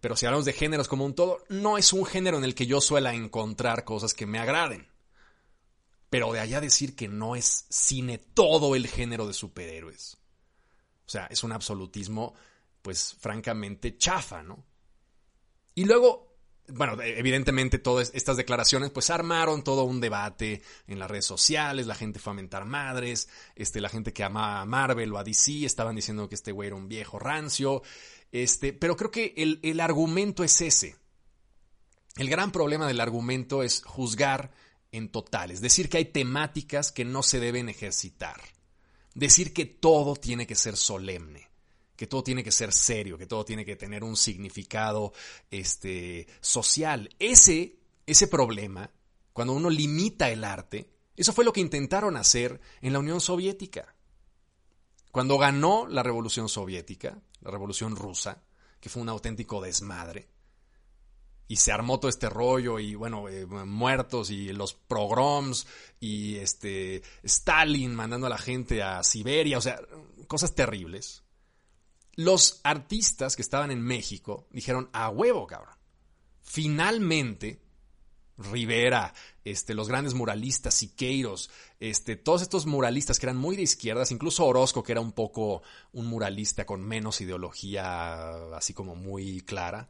Pero 0.00 0.16
si 0.16 0.26
hablamos 0.26 0.46
de 0.46 0.52
géneros 0.52 0.88
como 0.88 1.04
un 1.04 1.14
todo, 1.14 1.44
no 1.48 1.78
es 1.78 1.92
un 1.92 2.04
género 2.04 2.38
en 2.38 2.44
el 2.44 2.54
que 2.54 2.66
yo 2.66 2.80
suela 2.80 3.14
encontrar 3.14 3.84
cosas 3.84 4.14
que 4.14 4.26
me 4.26 4.38
agraden. 4.38 4.88
Pero 6.10 6.32
de 6.32 6.40
allá 6.40 6.60
decir 6.60 6.96
que 6.96 7.08
no 7.08 7.36
es 7.36 7.66
cine 7.70 8.18
todo 8.18 8.74
el 8.74 8.88
género 8.88 9.26
de 9.26 9.32
superhéroes. 9.32 10.18
O 11.06 11.10
sea, 11.10 11.26
es 11.26 11.42
un 11.42 11.52
absolutismo, 11.52 12.34
pues 12.82 13.16
francamente 13.18 13.96
chafa, 13.96 14.42
¿no? 14.42 14.64
Y 15.74 15.84
luego, 15.84 16.36
bueno, 16.68 17.00
evidentemente 17.00 17.78
todas 17.78 18.10
estas 18.14 18.36
declaraciones 18.36 18.90
pues 18.90 19.10
armaron 19.10 19.64
todo 19.64 19.84
un 19.84 20.00
debate 20.00 20.62
en 20.86 20.98
las 20.98 21.10
redes 21.10 21.26
sociales, 21.26 21.86
la 21.86 21.94
gente 21.94 22.18
fue 22.18 22.32
a 22.32 22.36
mentar 22.36 22.64
madres, 22.64 23.28
este, 23.54 23.80
la 23.80 23.88
gente 23.88 24.12
que 24.12 24.24
ama 24.24 24.60
a 24.60 24.66
Marvel 24.66 25.12
o 25.12 25.18
a 25.18 25.24
DC 25.24 25.64
estaban 25.64 25.96
diciendo 25.96 26.28
que 26.28 26.34
este 26.34 26.52
güey 26.52 26.68
era 26.68 26.76
un 26.76 26.88
viejo 26.88 27.18
rancio, 27.18 27.82
este, 28.32 28.72
pero 28.72 28.96
creo 28.96 29.10
que 29.10 29.34
el, 29.36 29.60
el 29.62 29.80
argumento 29.80 30.44
es 30.44 30.60
ese. 30.60 30.96
El 32.16 32.28
gran 32.28 32.50
problema 32.50 32.86
del 32.86 33.00
argumento 33.00 33.62
es 33.62 33.82
juzgar 33.84 34.52
en 34.92 35.10
total, 35.10 35.50
es 35.50 35.60
decir, 35.60 35.88
que 35.88 35.98
hay 35.98 36.06
temáticas 36.06 36.92
que 36.92 37.04
no 37.04 37.22
se 37.22 37.40
deben 37.40 37.68
ejercitar, 37.68 38.40
decir 39.14 39.52
que 39.52 39.66
todo 39.66 40.16
tiene 40.16 40.46
que 40.46 40.54
ser 40.54 40.76
solemne, 40.76 41.48
que 41.96 42.06
todo 42.06 42.22
tiene 42.22 42.42
que 42.42 42.50
ser 42.50 42.72
serio, 42.72 43.18
que 43.18 43.26
todo 43.26 43.44
tiene 43.44 43.64
que 43.64 43.76
tener 43.76 44.02
un 44.02 44.16
significado 44.16 45.12
este, 45.50 46.26
social. 46.40 47.14
Ese, 47.18 47.76
ese 48.06 48.26
problema, 48.26 48.90
cuando 49.32 49.52
uno 49.52 49.68
limita 49.68 50.30
el 50.30 50.44
arte, 50.44 50.90
eso 51.16 51.32
fue 51.32 51.44
lo 51.44 51.52
que 51.52 51.60
intentaron 51.60 52.16
hacer 52.16 52.60
en 52.80 52.94
la 52.94 52.98
Unión 52.98 53.20
Soviética. 53.20 53.94
Cuando 55.12 55.36
ganó 55.38 55.86
la 55.86 56.02
Revolución 56.02 56.48
Soviética, 56.48 57.20
la 57.42 57.50
Revolución 57.50 57.94
Rusa, 57.96 58.42
que 58.80 58.88
fue 58.88 59.02
un 59.02 59.08
auténtico 59.08 59.60
desmadre, 59.60 60.28
y 61.50 61.56
se 61.56 61.72
armó 61.72 61.98
todo 61.98 62.08
este 62.08 62.28
rollo 62.28 62.78
y 62.78 62.94
bueno, 62.94 63.28
eh, 63.28 63.44
muertos 63.44 64.30
y 64.30 64.52
los 64.52 64.72
pogroms 64.74 65.66
y 65.98 66.36
este 66.36 67.02
Stalin 67.24 67.92
mandando 67.92 68.28
a 68.28 68.30
la 68.30 68.38
gente 68.38 68.84
a 68.84 69.02
Siberia, 69.02 69.58
o 69.58 69.60
sea, 69.60 69.80
cosas 70.28 70.54
terribles. 70.54 71.24
Los 72.14 72.60
artistas 72.62 73.34
que 73.34 73.42
estaban 73.42 73.72
en 73.72 73.82
México 73.82 74.46
dijeron, 74.52 74.90
a 74.92 75.08
huevo, 75.08 75.48
cabrón. 75.48 75.74
Finalmente, 76.40 77.60
Rivera, 78.38 79.12
este, 79.44 79.74
los 79.74 79.88
grandes 79.88 80.14
muralistas, 80.14 80.74
Siqueiros, 80.74 81.50
este, 81.80 82.14
todos 82.14 82.42
estos 82.42 82.66
muralistas 82.66 83.18
que 83.18 83.26
eran 83.26 83.36
muy 83.36 83.56
de 83.56 83.62
izquierdas, 83.62 84.12
incluso 84.12 84.46
Orozco, 84.46 84.84
que 84.84 84.92
era 84.92 85.00
un 85.00 85.10
poco 85.10 85.64
un 85.90 86.06
muralista 86.06 86.64
con 86.64 86.80
menos 86.80 87.20
ideología 87.20 88.54
así 88.54 88.72
como 88.72 88.94
muy 88.94 89.40
clara, 89.40 89.88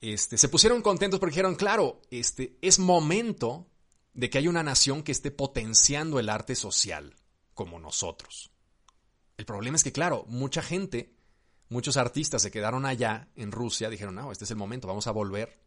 este, 0.00 0.38
se 0.38 0.48
pusieron 0.48 0.82
contentos 0.82 1.18
porque 1.18 1.32
dijeron, 1.32 1.56
claro, 1.56 2.00
este, 2.10 2.56
es 2.62 2.78
momento 2.78 3.66
de 4.14 4.30
que 4.30 4.38
haya 4.38 4.50
una 4.50 4.62
nación 4.62 5.02
que 5.02 5.12
esté 5.12 5.30
potenciando 5.30 6.18
el 6.18 6.28
arte 6.28 6.54
social, 6.54 7.14
como 7.54 7.78
nosotros. 7.78 8.50
El 9.36 9.44
problema 9.44 9.76
es 9.76 9.84
que, 9.84 9.92
claro, 9.92 10.24
mucha 10.28 10.62
gente, 10.62 11.14
muchos 11.68 11.96
artistas 11.96 12.42
se 12.42 12.50
quedaron 12.50 12.86
allá 12.86 13.28
en 13.36 13.52
Rusia, 13.52 13.90
dijeron, 13.90 14.14
no, 14.14 14.32
este 14.32 14.44
es 14.44 14.50
el 14.50 14.56
momento, 14.56 14.88
vamos 14.88 15.06
a 15.06 15.12
volver 15.12 15.60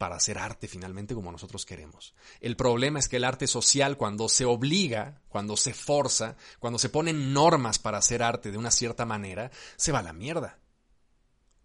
para 0.00 0.16
hacer 0.16 0.38
arte 0.38 0.66
finalmente 0.66 1.14
como 1.14 1.30
nosotros 1.30 1.66
queremos. 1.66 2.14
El 2.40 2.56
problema 2.56 2.98
es 2.98 3.06
que 3.06 3.18
el 3.18 3.24
arte 3.24 3.46
social, 3.46 3.98
cuando 3.98 4.30
se 4.30 4.46
obliga, 4.46 5.20
cuando 5.28 5.58
se 5.58 5.74
forza, 5.74 6.36
cuando 6.58 6.78
se 6.78 6.88
ponen 6.88 7.34
normas 7.34 7.78
para 7.78 7.98
hacer 7.98 8.22
arte 8.22 8.50
de 8.50 8.56
una 8.56 8.70
cierta 8.70 9.04
manera, 9.04 9.50
se 9.76 9.92
va 9.92 9.98
a 9.98 10.02
la 10.02 10.14
mierda. 10.14 10.58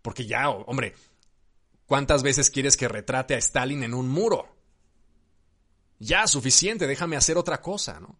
Porque 0.02 0.26
ya, 0.26 0.50
hombre, 0.50 0.96
¿Cuántas 1.86 2.24
veces 2.24 2.50
quieres 2.50 2.78
que 2.78 2.88
retrate 2.88 3.36
a 3.36 3.38
Stalin 3.38 3.84
en 3.84 3.94
un 3.94 4.10
muro? 4.10 4.56
Ya, 6.00 6.28
suficiente, 6.28 6.88
déjame 6.88 7.16
hacer 7.16 7.38
otra 7.38 7.62
cosa, 7.62 8.00
¿no? 8.00 8.18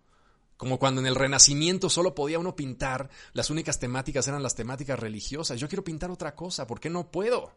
Como 0.58 0.80
cuando 0.80 1.02
en 1.02 1.08
el 1.08 1.16
Renacimiento 1.16 1.90
solo 1.90 2.16
podía 2.16 2.40
uno 2.40 2.56
pintar, 2.56 3.10
las 3.34 3.50
únicas 3.50 3.80
temáticas 3.80 4.28
eran 4.28 4.44
las 4.44 4.56
temáticas 4.56 4.98
religiosas. 5.00 5.60
Yo 5.60 5.68
quiero 5.68 5.84
pintar 5.84 6.12
otra 6.12 6.36
cosa, 6.36 6.66
¿por 6.66 6.80
qué 6.80 6.90
no 6.90 7.12
puedo? 7.12 7.52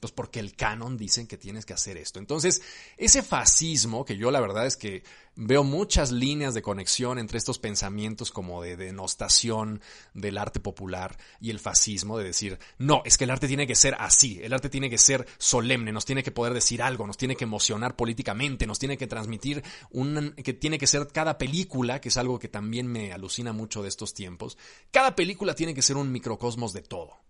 Pues 0.00 0.12
porque 0.12 0.40
el 0.40 0.54
canon 0.54 0.96
dicen 0.96 1.26
que 1.26 1.36
tienes 1.36 1.66
que 1.66 1.74
hacer 1.74 1.96
esto. 1.96 2.18
Entonces, 2.18 2.62
ese 2.96 3.22
fascismo, 3.22 4.04
que 4.04 4.16
yo 4.16 4.30
la 4.30 4.40
verdad 4.40 4.66
es 4.66 4.76
que 4.76 5.02
veo 5.40 5.62
muchas 5.62 6.10
líneas 6.10 6.52
de 6.52 6.62
conexión 6.62 7.16
entre 7.18 7.38
estos 7.38 7.60
pensamientos 7.60 8.32
como 8.32 8.60
de 8.60 8.76
denostación 8.76 9.80
del 10.12 10.36
arte 10.36 10.58
popular 10.58 11.16
y 11.40 11.50
el 11.50 11.60
fascismo, 11.60 12.18
de 12.18 12.24
decir, 12.24 12.58
no, 12.76 13.02
es 13.04 13.16
que 13.16 13.24
el 13.24 13.30
arte 13.30 13.46
tiene 13.46 13.66
que 13.66 13.76
ser 13.76 13.94
así, 14.00 14.40
el 14.42 14.52
arte 14.52 14.68
tiene 14.68 14.90
que 14.90 14.98
ser 14.98 15.28
solemne, 15.38 15.92
nos 15.92 16.04
tiene 16.04 16.24
que 16.24 16.32
poder 16.32 16.54
decir 16.54 16.82
algo, 16.82 17.06
nos 17.06 17.16
tiene 17.16 17.36
que 17.36 17.44
emocionar 17.44 17.94
políticamente, 17.94 18.66
nos 18.66 18.80
tiene 18.80 18.98
que 18.98 19.06
transmitir 19.06 19.62
un, 19.90 20.32
que 20.32 20.54
tiene 20.54 20.76
que 20.76 20.88
ser 20.88 21.06
cada 21.06 21.38
película, 21.38 22.00
que 22.00 22.08
es 22.08 22.16
algo 22.16 22.40
que 22.40 22.48
también 22.48 22.88
me 22.88 23.12
alucina 23.12 23.52
mucho 23.52 23.82
de 23.82 23.90
estos 23.90 24.14
tiempos, 24.14 24.58
cada 24.90 25.14
película 25.14 25.54
tiene 25.54 25.72
que 25.72 25.82
ser 25.82 25.96
un 25.96 26.10
microcosmos 26.10 26.72
de 26.72 26.82
todo 26.82 27.27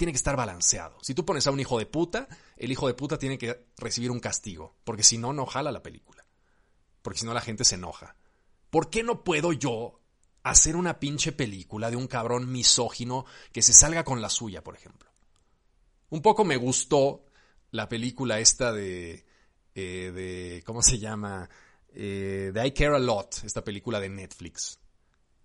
tiene 0.00 0.12
que 0.12 0.16
estar 0.16 0.34
balanceado. 0.34 0.96
Si 1.02 1.12
tú 1.12 1.26
pones 1.26 1.46
a 1.46 1.50
un 1.50 1.60
hijo 1.60 1.78
de 1.78 1.84
puta, 1.84 2.26
el 2.56 2.72
hijo 2.72 2.86
de 2.86 2.94
puta 2.94 3.18
tiene 3.18 3.36
que 3.36 3.66
recibir 3.76 4.10
un 4.10 4.18
castigo, 4.18 4.78
porque 4.82 5.02
si 5.02 5.18
no, 5.18 5.34
no 5.34 5.44
jala 5.44 5.70
la 5.70 5.82
película. 5.82 6.24
Porque 7.02 7.18
si 7.18 7.26
no, 7.26 7.34
la 7.34 7.42
gente 7.42 7.66
se 7.66 7.74
enoja. 7.74 8.16
¿Por 8.70 8.88
qué 8.88 9.02
no 9.02 9.22
puedo 9.24 9.52
yo 9.52 10.00
hacer 10.42 10.74
una 10.74 10.98
pinche 10.98 11.32
película 11.32 11.90
de 11.90 11.96
un 11.96 12.06
cabrón 12.06 12.50
misógino 12.50 13.26
que 13.52 13.60
se 13.60 13.74
salga 13.74 14.02
con 14.02 14.22
la 14.22 14.30
suya, 14.30 14.64
por 14.64 14.74
ejemplo? 14.74 15.10
Un 16.08 16.22
poco 16.22 16.46
me 16.46 16.56
gustó 16.56 17.26
la 17.70 17.86
película 17.86 18.40
esta 18.40 18.72
de, 18.72 19.26
eh, 19.74 20.12
de 20.14 20.62
¿cómo 20.64 20.80
se 20.80 20.98
llama? 20.98 21.50
Eh, 21.92 22.52
de 22.54 22.66
I 22.66 22.72
Care 22.72 22.96
a 22.96 22.98
Lot, 22.98 23.42
esta 23.44 23.62
película 23.62 24.00
de 24.00 24.08
Netflix 24.08 24.79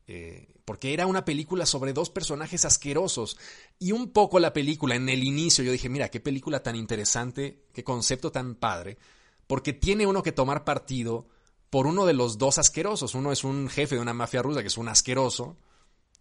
Eh, 0.08 0.54
porque 0.66 0.94
era 0.94 1.08
una 1.08 1.26
película 1.26 1.66
sobre 1.66 1.94
dos 1.94 2.10
personajes 2.10 2.66
asquerosos. 2.66 3.38
Y 3.80 3.92
un 3.92 4.12
poco 4.12 4.40
la 4.40 4.54
película, 4.54 4.96
en 4.96 5.10
el 5.10 5.24
inicio 5.24 5.64
yo 5.64 5.72
dije, 5.72 5.90
mira, 5.90 6.10
qué 6.10 6.20
película 6.20 6.64
tan 6.64 6.76
interesante, 6.76 7.66
qué 7.74 7.84
concepto 7.84 8.32
tan 8.32 8.56
padre, 8.56 8.98
porque 9.48 9.74
tiene 9.74 10.08
uno 10.08 10.24
que 10.24 10.32
tomar 10.32 10.64
partido 10.64 11.28
por 11.70 11.88
uno 11.88 12.06
de 12.06 12.14
los 12.14 12.38
dos 12.38 12.58
asquerosos. 12.58 13.16
Uno 13.16 13.32
es 13.32 13.44
un 13.44 13.70
jefe 13.70 13.96
de 13.96 14.02
una 14.02 14.14
mafia 14.14 14.42
rusa 14.42 14.62
que 14.62 14.68
es 14.68 14.78
un 14.78 14.88
asqueroso, 14.88 15.58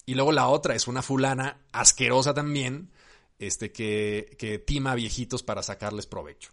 y 0.06 0.14
luego 0.14 0.32
la 0.32 0.48
otra 0.48 0.74
es 0.74 0.86
una 0.88 1.02
fulana 1.02 1.66
asquerosa 1.72 2.34
también, 2.34 2.90
este, 3.38 3.72
que, 3.72 4.36
que 4.38 4.58
tima 4.58 4.94
viejitos 4.94 5.42
para 5.42 5.62
sacarles 5.62 6.06
provecho. 6.06 6.50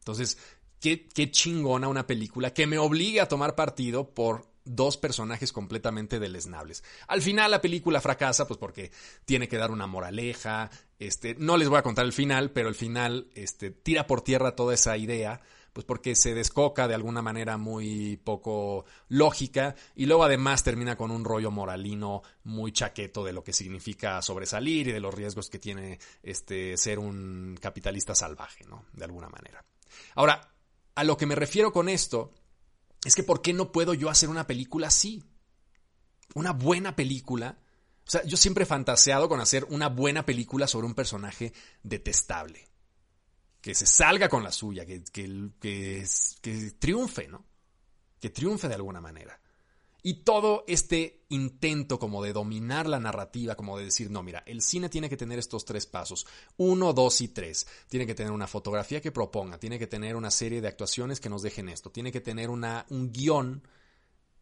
Entonces, 0.00 0.38
qué, 0.80 1.06
qué 1.08 1.30
chingona 1.30 1.88
una 1.88 2.06
película 2.06 2.54
que 2.54 2.66
me 2.66 2.78
obligue 2.78 3.20
a 3.20 3.28
tomar 3.28 3.54
partido 3.54 4.14
por 4.14 4.47
dos 4.68 4.96
personajes 4.96 5.52
completamente 5.52 6.18
deleznables. 6.18 6.84
Al 7.06 7.22
final 7.22 7.50
la 7.50 7.60
película 7.60 8.00
fracasa, 8.00 8.46
pues 8.46 8.58
porque 8.58 8.90
tiene 9.24 9.48
que 9.48 9.58
dar 9.58 9.70
una 9.70 9.86
moraleja, 9.86 10.70
este, 10.98 11.34
no 11.38 11.56
les 11.56 11.68
voy 11.68 11.78
a 11.78 11.82
contar 11.82 12.04
el 12.04 12.12
final, 12.12 12.50
pero 12.50 12.68
el 12.68 12.74
final, 12.74 13.28
este, 13.34 13.70
tira 13.70 14.06
por 14.06 14.22
tierra 14.22 14.56
toda 14.56 14.74
esa 14.74 14.96
idea, 14.96 15.40
pues 15.72 15.86
porque 15.86 16.16
se 16.16 16.34
descoca 16.34 16.88
de 16.88 16.94
alguna 16.94 17.22
manera 17.22 17.56
muy 17.56 18.16
poco 18.16 18.84
lógica 19.08 19.76
y 19.94 20.06
luego 20.06 20.24
además 20.24 20.64
termina 20.64 20.96
con 20.96 21.10
un 21.10 21.24
rollo 21.24 21.50
moralino 21.50 22.22
muy 22.42 22.72
chaqueto 22.72 23.22
de 23.22 23.32
lo 23.32 23.44
que 23.44 23.52
significa 23.52 24.20
sobresalir 24.22 24.88
y 24.88 24.92
de 24.92 25.00
los 25.00 25.14
riesgos 25.14 25.50
que 25.50 25.60
tiene 25.60 26.00
este 26.22 26.76
ser 26.76 26.98
un 26.98 27.56
capitalista 27.60 28.14
salvaje, 28.14 28.64
¿no? 28.64 28.86
De 28.92 29.04
alguna 29.04 29.28
manera. 29.28 29.64
Ahora, 30.16 30.52
a 30.96 31.04
lo 31.04 31.16
que 31.16 31.26
me 31.26 31.36
refiero 31.36 31.72
con 31.72 31.88
esto 31.88 32.32
es 33.04 33.14
que 33.14 33.22
¿por 33.22 33.42
qué 33.42 33.52
no 33.52 33.72
puedo 33.72 33.94
yo 33.94 34.10
hacer 34.10 34.28
una 34.28 34.46
película 34.46 34.88
así? 34.88 35.24
Una 36.34 36.52
buena 36.52 36.96
película. 36.96 37.58
O 38.06 38.10
sea, 38.10 38.24
yo 38.24 38.36
siempre 38.36 38.64
he 38.64 38.66
fantaseado 38.66 39.28
con 39.28 39.40
hacer 39.40 39.66
una 39.70 39.88
buena 39.88 40.24
película 40.24 40.66
sobre 40.66 40.86
un 40.86 40.94
personaje 40.94 41.52
detestable. 41.82 42.68
Que 43.60 43.74
se 43.74 43.86
salga 43.86 44.28
con 44.28 44.42
la 44.42 44.52
suya, 44.52 44.86
que, 44.86 45.02
que, 45.04 45.50
que, 45.60 46.06
que 46.40 46.70
triunfe, 46.78 47.28
¿no? 47.28 47.44
Que 48.20 48.30
triunfe 48.30 48.68
de 48.68 48.74
alguna 48.74 49.00
manera. 49.00 49.40
Y 50.02 50.22
todo 50.22 50.64
este 50.68 51.24
intento 51.28 51.98
como 51.98 52.22
de 52.22 52.32
dominar 52.32 52.86
la 52.86 53.00
narrativa, 53.00 53.56
como 53.56 53.76
de 53.78 53.86
decir, 53.86 54.10
no, 54.10 54.22
mira, 54.22 54.42
el 54.46 54.62
cine 54.62 54.88
tiene 54.88 55.08
que 55.08 55.16
tener 55.16 55.38
estos 55.38 55.64
tres 55.64 55.86
pasos, 55.86 56.26
uno, 56.56 56.92
dos 56.92 57.20
y 57.20 57.28
tres. 57.28 57.66
Tiene 57.88 58.06
que 58.06 58.14
tener 58.14 58.32
una 58.32 58.46
fotografía 58.46 59.00
que 59.00 59.10
proponga, 59.10 59.58
tiene 59.58 59.78
que 59.78 59.88
tener 59.88 60.14
una 60.14 60.30
serie 60.30 60.60
de 60.60 60.68
actuaciones 60.68 61.20
que 61.20 61.28
nos 61.28 61.42
dejen 61.42 61.68
esto, 61.68 61.90
tiene 61.90 62.12
que 62.12 62.20
tener 62.20 62.48
una, 62.48 62.86
un 62.90 63.12
guion 63.12 63.62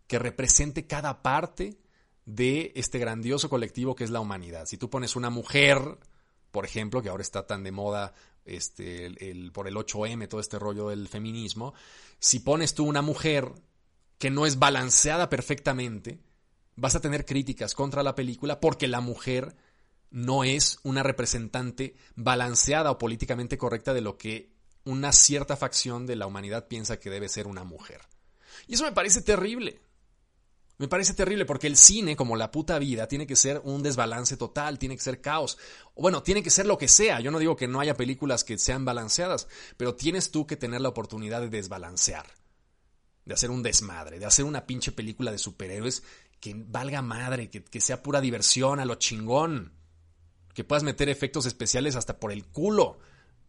que 0.07 0.19
represente 0.19 0.87
cada 0.87 1.23
parte 1.23 1.79
de 2.27 2.73
este 2.75 2.99
grandioso 2.99 3.49
colectivo 3.49 3.95
que 3.95 4.05
es 4.05 4.11
la 4.11 4.21
humanidad. 4.21 4.67
Si 4.67 4.77
tú 4.77 4.91
pones 4.91 5.17
una 5.17 5.31
mujer, 5.31 5.99
por 6.51 6.65
ejemplo, 6.65 7.03
que 7.03 7.09
ahora 7.09 7.23
está 7.23 7.47
tan 7.47 7.63
de 7.63 7.73
moda 7.73 8.13
este, 8.45 9.07
el, 9.07 9.53
por 9.53 9.69
el 9.69 9.75
8M, 9.75 10.29
todo 10.29 10.41
este 10.41 10.59
rollo 10.59 10.89
del 10.89 11.09
feminismo, 11.09 11.73
si 12.19 12.41
pones 12.41 12.75
tú 12.75 12.85
una 12.85 13.03
mujer 13.03 13.53
que 14.19 14.31
no 14.31 14.47
es 14.47 14.59
balanceada 14.59 15.29
perfectamente, 15.29 16.21
vas 16.77 16.95
a 16.95 17.01
tener 17.01 17.25
críticas 17.25 17.75
contra 17.75 18.03
la 18.03 18.15
película 18.15 18.61
porque 18.61 18.89
la 18.89 19.01
mujer 19.01 19.57
no 20.11 20.45
es 20.45 20.79
una 20.83 21.03
representante 21.03 21.97
balanceada 22.15 22.91
o 22.91 22.99
políticamente 22.99 23.59
correcta 23.59 23.93
de 23.93 24.01
lo 24.01 24.17
que 24.17 24.55
una 24.85 25.13
cierta 25.13 25.57
facción 25.57 26.07
de 26.07 26.17
la 26.17 26.27
humanidad 26.27 26.69
piensa 26.69 27.01
que 27.01 27.11
debe 27.11 27.29
ser 27.29 27.47
una 27.47 27.65
mujer. 27.65 28.01
Y 28.67 28.75
eso 28.75 28.85
me 28.85 28.93
parece 28.93 29.21
terrible. 29.21 29.81
Me 30.79 30.89
parece 30.89 31.15
terrible 31.15 31.47
porque 31.47 31.67
el 31.67 31.77
cine, 31.77 32.17
como 32.17 32.37
la 32.37 32.51
puta 32.51 32.79
vida, 32.79 33.09
tiene 33.09 33.27
que 33.27 33.35
ser 33.35 33.61
un 33.65 33.83
desbalance 33.83 34.37
total, 34.37 34.79
tiene 34.79 34.95
que 34.95 35.03
ser 35.03 35.21
caos. 35.21 35.59
O 35.95 36.03
bueno, 36.03 36.23
tiene 36.23 36.43
que 36.43 36.51
ser 36.51 36.67
lo 36.67 36.79
que 36.79 36.87
sea. 36.87 37.21
Yo 37.21 37.31
no 37.31 37.39
digo 37.39 37.57
que 37.57 37.67
no 37.67 37.81
haya 37.81 37.97
películas 37.97 38.45
que 38.45 38.59
sean 38.59 38.85
balanceadas, 38.85 39.49
pero 39.77 39.95
tienes 39.95 40.31
tú 40.31 40.47
que 40.47 40.57
tener 40.57 40.83
la 40.83 40.91
oportunidad 40.91 41.41
de 41.41 41.49
desbalancear 41.49 42.27
de 43.27 43.35
hacer 43.35 43.51
un 43.51 43.63
desmadre, 43.63 44.19
de 44.19 44.25
hacer 44.25 44.45
una 44.45 44.67
pinche 44.67 44.93
película 44.93 45.33
de 45.33 45.39
superhéroes 45.39 46.03
que 46.41 46.55
valga 46.57 47.03
madre, 47.03 47.51
que, 47.51 47.81
sea 47.81 48.03
pura 48.03 48.21
diversión 48.21 48.79
a 48.81 48.85
lo 48.85 48.95
chingón, 48.95 49.73
que 50.55 50.65
puedas 50.65 50.85
meter 50.85 51.09
efectos 51.09 51.45
especiales 51.45 51.97
hasta 51.97 52.19
por 52.19 52.33
el 52.33 52.47
culo, 52.47 52.99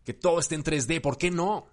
que 0.03 0.13
todo 0.13 0.39
esté 0.39 0.55
en 0.55 0.63
3D, 0.63 0.99
¿por 0.99 1.17
qué 1.17 1.31
no? 1.31 1.67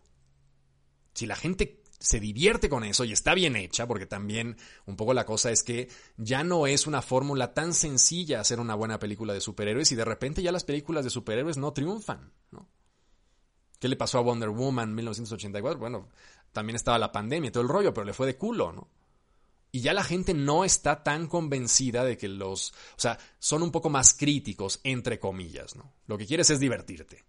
Si 1.14 1.26
la 1.26 1.34
gente 1.34 1.82
se 1.98 2.20
divierte 2.20 2.68
con 2.68 2.84
eso 2.84 3.04
y 3.04 3.12
está 3.12 3.32
bien 3.32 3.56
hecha, 3.56 3.86
porque 3.86 4.04
también 4.04 4.58
un 4.84 4.96
poco 4.96 5.14
la 5.14 5.24
cosa 5.24 5.50
es 5.50 5.62
que 5.62 5.88
ya 6.18 6.44
no 6.44 6.66
es 6.66 6.86
una 6.86 7.00
fórmula 7.00 7.54
tan 7.54 7.72
sencilla 7.72 8.40
hacer 8.40 8.60
una 8.60 8.74
buena 8.74 8.98
película 8.98 9.32
de 9.32 9.40
superhéroes 9.40 9.90
y 9.92 9.96
de 9.96 10.04
repente 10.04 10.42
ya 10.42 10.52
las 10.52 10.64
películas 10.64 11.04
de 11.04 11.10
superhéroes 11.10 11.56
no 11.56 11.72
triunfan, 11.72 12.32
¿no? 12.50 12.68
¿Qué 13.78 13.88
le 13.88 13.96
pasó 13.96 14.18
a 14.18 14.22
Wonder 14.22 14.50
Woman 14.50 14.94
1984? 14.94 15.78
Bueno, 15.78 16.08
también 16.54 16.76
estaba 16.76 16.98
la 16.98 17.12
pandemia 17.12 17.48
y 17.48 17.50
todo 17.50 17.62
el 17.62 17.68
rollo, 17.68 17.92
pero 17.92 18.06
le 18.06 18.14
fue 18.14 18.26
de 18.26 18.38
culo, 18.38 18.72
¿no? 18.72 18.88
Y 19.70 19.80
ya 19.80 19.92
la 19.92 20.04
gente 20.04 20.32
no 20.32 20.64
está 20.64 21.02
tan 21.02 21.26
convencida 21.26 22.04
de 22.04 22.16
que 22.16 22.28
los, 22.28 22.70
o 22.70 23.00
sea, 23.00 23.18
son 23.40 23.62
un 23.62 23.72
poco 23.72 23.90
más 23.90 24.14
críticos, 24.14 24.80
entre 24.84 25.18
comillas, 25.18 25.74
¿no? 25.74 25.92
Lo 26.06 26.16
que 26.16 26.26
quieres 26.26 26.48
es 26.50 26.60
divertirte. 26.60 27.24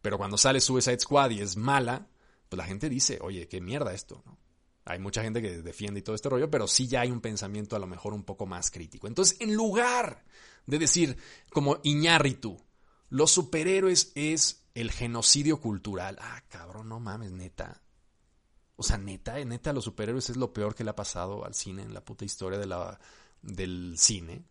Pero 0.00 0.16
cuando 0.16 0.38
sale 0.38 0.60
Suicide 0.60 0.98
Squad 0.98 1.30
y 1.30 1.40
es 1.40 1.56
mala, 1.56 2.08
pues 2.48 2.56
la 2.56 2.64
gente 2.64 2.88
dice, 2.88 3.18
oye, 3.20 3.46
qué 3.46 3.60
mierda 3.60 3.92
esto, 3.92 4.22
¿no? 4.24 4.38
Hay 4.86 5.00
mucha 5.00 5.22
gente 5.22 5.42
que 5.42 5.62
defiende 5.62 6.00
y 6.00 6.02
todo 6.02 6.14
este 6.14 6.28
rollo, 6.28 6.48
pero 6.48 6.66
sí 6.66 6.86
ya 6.86 7.00
hay 7.00 7.10
un 7.10 7.20
pensamiento 7.20 7.76
a 7.76 7.80
lo 7.80 7.88
mejor 7.88 8.14
un 8.14 8.22
poco 8.22 8.46
más 8.46 8.70
crítico. 8.70 9.06
Entonces, 9.06 9.36
en 9.40 9.54
lugar 9.54 10.24
de 10.64 10.78
decir, 10.78 11.18
como 11.50 11.80
Iñárritu, 11.82 12.56
los 13.08 13.32
superhéroes 13.32 14.12
es 14.14 14.64
el 14.74 14.92
genocidio 14.92 15.60
cultural. 15.60 16.16
Ah, 16.20 16.42
cabrón, 16.48 16.88
no 16.88 17.00
mames, 17.00 17.32
neta. 17.32 17.82
O 18.76 18.82
sea, 18.82 18.98
neta, 18.98 19.42
neta, 19.44 19.72
los 19.72 19.84
superhéroes 19.84 20.30
es 20.30 20.36
lo 20.36 20.52
peor 20.52 20.74
que 20.74 20.84
le 20.84 20.90
ha 20.90 20.96
pasado 20.96 21.44
al 21.44 21.54
cine 21.54 21.82
en 21.82 21.94
la 21.94 22.04
puta 22.04 22.24
historia 22.24 22.58
de 22.58 22.66
la, 22.66 23.00
del 23.42 23.94
cine. 23.96 24.44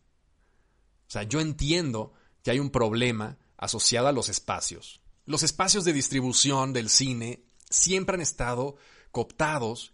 O 1.08 1.12
sea, 1.12 1.24
yo 1.24 1.40
entiendo 1.40 2.14
que 2.44 2.52
hay 2.52 2.60
un 2.60 2.72
problema 2.72 3.38
asociado 3.58 4.08
a 4.08 4.12
los 4.12 4.30
espacios. 4.30 5.02
Los 5.26 5.44
espacios 5.44 5.86
de 5.86 5.94
distribución 5.94 6.74
del 6.74 6.90
cine 6.90 7.46
siempre 7.70 8.16
han 8.16 8.22
estado 8.22 8.78
cooptados 9.12 9.94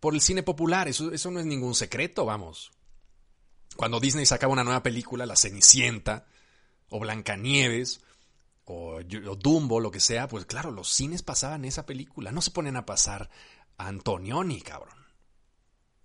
por 0.00 0.14
el 0.14 0.20
cine 0.20 0.42
popular. 0.42 0.88
Eso, 0.88 1.12
eso 1.12 1.30
no 1.30 1.40
es 1.40 1.46
ningún 1.46 1.74
secreto, 1.74 2.24
vamos. 2.24 2.72
Cuando 3.76 4.00
Disney 4.00 4.26
sacaba 4.26 4.52
una 4.52 4.64
nueva 4.64 4.82
película, 4.82 5.26
La 5.26 5.36
Cenicienta, 5.36 6.26
o 6.88 6.98
Blancanieves, 6.98 8.00
o, 8.64 8.96
o 8.96 9.36
Dumbo, 9.36 9.80
lo 9.80 9.90
que 9.90 10.00
sea, 10.00 10.28
pues 10.28 10.44
claro, 10.46 10.70
los 10.70 10.88
cines 10.88 11.22
pasaban 11.22 11.64
esa 11.64 11.86
película. 11.86 12.32
No 12.32 12.42
se 12.42 12.50
ponen 12.50 12.76
a 12.76 12.86
pasar 12.86 13.30
Antonioni, 13.78 14.60
cabrón. 14.60 14.98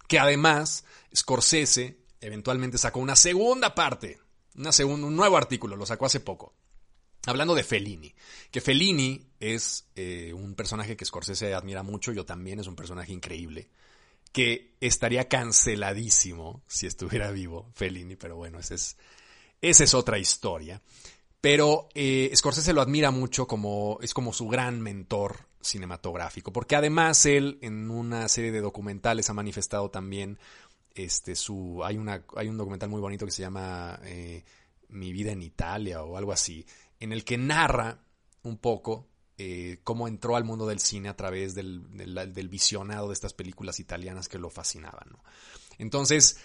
Que 0.08 0.20
además, 0.20 0.86
Scorsese 1.16 2.04
eventualmente 2.22 2.78
sacó 2.78 3.00
una 3.00 3.16
segunda 3.16 3.76
parte, 3.76 4.20
una 4.56 4.72
un 4.86 5.16
nuevo 5.16 5.36
artículo, 5.36 5.76
lo 5.76 5.86
sacó 5.86 6.06
hace 6.06 6.20
poco. 6.20 6.54
Hablando 7.26 7.56
de 7.56 7.64
Fellini, 7.64 8.14
que 8.52 8.62
Fellini 8.62 9.26
es 9.40 9.88
eh, 9.96 10.34
un 10.34 10.56
personaje 10.56 10.98
que 10.98 11.06
Scorsese 11.06 11.54
admira 11.54 11.82
mucho, 11.82 12.12
yo 12.12 12.26
también 12.26 12.60
es 12.60 12.68
un 12.68 12.76
personaje 12.76 13.14
increíble, 13.14 13.70
que 14.34 14.76
estaría 14.82 15.30
canceladísimo 15.30 16.64
si 16.68 16.86
estuviera 16.86 17.32
vivo 17.32 17.72
Fellini, 17.76 18.16
pero 18.16 18.36
bueno, 18.36 18.60
esa 18.60 18.76
es, 18.76 18.98
esa 19.62 19.84
es 19.84 19.94
otra 19.94 20.20
historia. 20.20 20.82
Pero 21.40 21.90
eh, 21.94 22.32
Scorsese 22.36 22.74
lo 22.74 22.82
admira 22.82 23.12
mucho 23.12 23.48
como 23.48 24.00
es 24.02 24.14
como 24.14 24.32
su 24.34 24.48
gran 24.48 24.82
mentor 24.82 25.48
cinematográfico, 25.64 26.52
porque 26.52 26.76
además 26.76 27.26
él 27.26 27.58
en 27.62 27.90
una 27.90 28.28
serie 28.28 28.52
de 28.52 28.62
documentales 28.62 29.30
ha 29.30 29.34
manifestado 29.34 29.90
también 29.90 30.38
este 30.94 31.36
su 31.36 31.84
hay 31.84 31.98
una 31.98 32.24
hay 32.36 32.48
un 32.50 32.58
documental 32.58 32.90
muy 32.90 33.02
bonito 33.02 33.26
que 33.26 33.32
se 33.32 33.42
llama 33.42 34.00
eh, 34.04 34.44
Mi 34.90 35.12
vida 35.12 35.32
en 35.32 35.42
Italia 35.42 36.04
o 36.04 36.18
algo 36.18 36.32
así, 36.32 36.66
en 37.00 37.12
el 37.12 37.24
que 37.24 37.38
narra 37.38 38.00
un 38.44 38.58
poco 38.58 39.08
eh, 39.38 39.80
cómo 39.84 40.08
entró 40.08 40.36
al 40.36 40.44
mundo 40.44 40.68
del 40.68 40.80
cine 40.80 41.10
a 41.10 41.16
través 41.16 41.56
del, 41.56 41.84
del, 41.92 42.50
visionado 42.50 43.08
de 43.08 43.14
estas 43.14 43.34
películas 43.34 43.80
italianas 43.80 44.30
que 44.30 44.38
lo 44.38 44.50
fascinaban. 44.50 45.10
Entonces, 45.80 46.38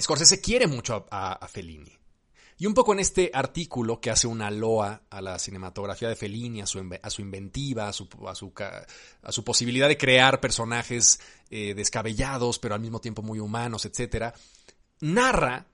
Scorsese 0.00 0.40
quiere 0.40 0.66
mucho 0.66 1.06
a, 1.10 1.32
a 1.32 1.48
Fellini. 1.48 1.99
Y 2.60 2.66
un 2.66 2.74
poco 2.74 2.92
en 2.92 3.00
este 3.00 3.30
artículo 3.32 4.02
que 4.02 4.10
hace 4.10 4.26
una 4.26 4.50
loa 4.50 5.04
a 5.08 5.22
la 5.22 5.38
cinematografía 5.38 6.10
de 6.10 6.14
Fellini, 6.14 6.60
a 6.60 6.66
su, 6.66 6.78
inventiva, 7.22 7.88
a 7.88 7.92
su, 7.94 9.44
posibilidad 9.44 9.88
de 9.88 9.96
crear 9.96 10.40
personajes 10.40 11.20
eh, 11.48 11.72
descabellados, 11.72 12.58
pero 12.58 12.74
al 12.74 12.82
mismo 12.82 13.00
tiempo 13.00 13.22
muy 13.22 13.38
humanos, 13.38 13.86
etc., 13.86 14.34
narra 15.00 15.66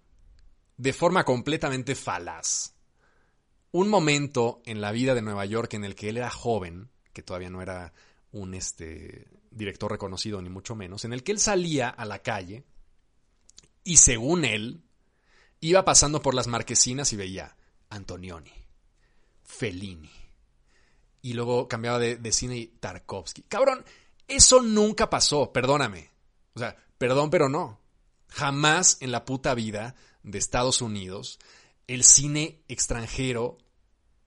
de 0.76 0.92
forma 0.92 1.24
completamente 1.24 1.96
falaz 1.96 2.76
un 3.72 3.88
momento 3.88 4.62
en 4.64 4.80
la 4.80 4.92
vida 4.92 5.14
de 5.16 5.22
Nueva 5.22 5.44
York 5.44 5.74
en 5.74 5.84
el 5.84 5.96
que 5.96 6.08
él 6.08 6.18
era 6.18 6.30
joven, 6.30 6.88
que 7.12 7.22
todavía 7.22 7.50
no 7.50 7.60
era 7.62 7.92
un 8.30 8.54
este, 8.54 9.26
director 9.50 9.90
reconocido 9.90 10.40
ni 10.40 10.50
mucho 10.50 10.76
menos, 10.76 11.04
en 11.04 11.12
el 11.12 11.24
que 11.24 11.32
él 11.32 11.40
salía 11.40 11.88
a 11.88 12.04
la 12.04 12.20
calle 12.20 12.64
Y 13.82 13.96
según 13.96 14.44
él, 14.44 14.85
iba 15.68 15.84
pasando 15.84 16.20
por 16.22 16.34
las 16.34 16.46
marquesinas 16.46 17.12
y 17.12 17.16
veía 17.16 17.56
Antonioni, 17.90 18.52
Fellini. 19.42 20.10
Y 21.22 21.32
luego 21.32 21.66
cambiaba 21.66 21.98
de, 21.98 22.32
cine 22.32 22.56
y 22.56 22.66
Tarkovsky. 22.66 23.42
Cabrón, 23.42 23.84
eso 24.28 24.62
nunca 24.62 25.10
pasó, 25.10 25.52
perdóname. 25.52 26.10
O 26.54 26.58
sea, 26.58 26.76
perdón, 26.98 27.30
pero 27.30 27.48
no. 27.48 27.80
Jamás 28.28 28.98
en 29.00 29.12
la 29.12 29.24
puta 29.24 29.54
vida 29.54 29.94
de 30.22 30.38
Estados 30.38 30.82
Unidos 30.82 31.38
el 31.86 32.04
cine 32.04 32.62
extranjero 32.68 33.58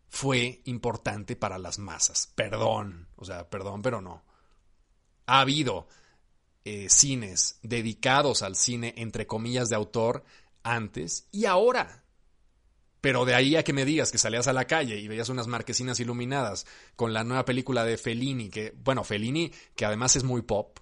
fue 0.08 0.62
importante 0.66 1.36
para 1.36 1.58
las 1.58 1.80
masas. 1.80 2.32
Perdón, 2.36 3.08
o 3.16 3.26
sea, 3.26 3.50
perdón, 3.50 3.82
pero 3.82 4.02
no. 4.02 4.24
Ha 5.26 5.42
habido 5.42 5.88
eh, 6.66 6.90
cines 6.90 7.60
dedicados 7.62 8.42
al 8.42 8.56
cine, 8.56 8.94
entre 8.98 9.28
comillas, 9.28 9.70
de 9.70 9.76
autor 9.76 10.24
antes 10.64 11.28
y 11.32 11.46
ahora. 11.46 12.04
Pero 13.02 13.24
de 13.26 13.34
ahí 13.34 13.56
a 13.56 13.64
que 13.64 13.74
me 13.74 13.86
digas 13.86 14.12
que 14.12 14.18
salías 14.18 14.48
a 14.48 14.54
la 14.54 14.66
calle 14.66 14.98
y 14.98 15.08
veías 15.08 15.30
unas 15.30 15.48
marquesinas 15.48 16.00
iluminadas 16.00 16.66
con 16.96 17.14
la 17.14 17.24
nueva 17.24 17.46
película 17.46 17.86
de 17.86 17.98
Fellini, 17.98 18.50
que, 18.50 18.74
bueno, 18.84 19.04
Fellini, 19.04 19.52
que 19.76 19.86
además 19.86 20.16
es 20.18 20.24
muy 20.24 20.42
pop, 20.42 20.80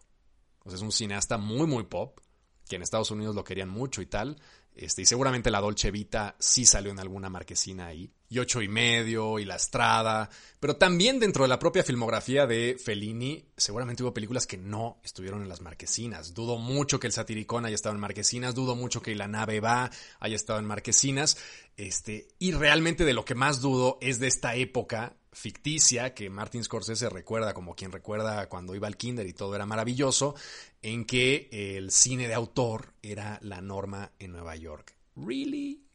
o 0.63 0.69
sea, 0.69 0.77
es 0.77 0.81
un 0.81 0.91
cineasta 0.91 1.37
muy, 1.37 1.67
muy 1.67 1.83
pop, 1.83 2.19
que 2.67 2.75
en 2.75 2.81
Estados 2.81 3.11
Unidos 3.11 3.35
lo 3.35 3.43
querían 3.43 3.69
mucho 3.69 4.01
y 4.01 4.07
tal, 4.07 4.41
este, 4.73 5.03
y 5.03 5.05
seguramente 5.05 5.51
la 5.51 5.61
Dolce 5.61 5.91
Vita 5.91 6.35
sí 6.39 6.65
salió 6.65 6.91
en 6.91 6.99
alguna 6.99 7.29
marquesina 7.29 7.85
ahí. 7.87 8.11
Y 8.29 8.39
ocho 8.39 8.61
y 8.61 8.67
medio, 8.67 9.39
y 9.39 9.45
La 9.45 9.55
Estrada. 9.55 10.29
Pero 10.59 10.75
también 10.75 11.19
dentro 11.19 11.43
de 11.43 11.49
la 11.49 11.59
propia 11.59 11.83
filmografía 11.83 12.45
de 12.45 12.77
Fellini, 12.83 13.45
seguramente 13.55 14.03
hubo 14.03 14.13
películas 14.13 14.45
que 14.45 14.57
no 14.57 14.99
estuvieron 15.03 15.41
en 15.41 15.49
las 15.49 15.61
marquesinas. 15.61 16.33
Dudo 16.33 16.57
mucho 16.57 16.99
que 16.99 17.07
el 17.07 17.13
Satiricón 17.13 17.65
haya 17.65 17.75
estado 17.75 17.95
en 17.95 18.01
marquesinas, 18.01 18.55
dudo 18.55 18.75
mucho 18.75 19.01
que 19.01 19.15
La 19.15 19.27
Nave 19.27 19.59
Va 19.59 19.89
haya 20.19 20.35
estado 20.35 20.59
en 20.59 20.65
marquesinas. 20.65 21.37
Este, 21.77 22.27
y 22.39 22.51
realmente 22.51 23.05
de 23.05 23.13
lo 23.13 23.23
que 23.23 23.35
más 23.35 23.61
dudo 23.61 23.97
es 24.01 24.19
de 24.19 24.27
esta 24.27 24.55
época 24.55 25.15
ficticia 25.31 26.15
que 26.15 26.31
Martin 26.31 26.63
Scorsese 26.63 27.09
recuerda 27.09 27.53
como 27.53 27.75
quien 27.75 27.91
recuerda 27.91 28.49
cuando 28.49 28.73
iba 28.73 28.87
al 28.87 28.97
kinder 28.97 29.27
y 29.27 29.33
todo 29.33 29.55
era 29.55 29.67
maravilloso, 29.67 30.33
en 30.81 31.05
que 31.05 31.47
el 31.51 31.91
cine 31.91 32.27
de 32.27 32.33
autor 32.33 32.93
era 33.03 33.37
la 33.43 33.61
norma 33.61 34.11
en 34.17 34.31
Nueva 34.31 34.55
York. 34.55 34.97
¿Really? 35.15 35.85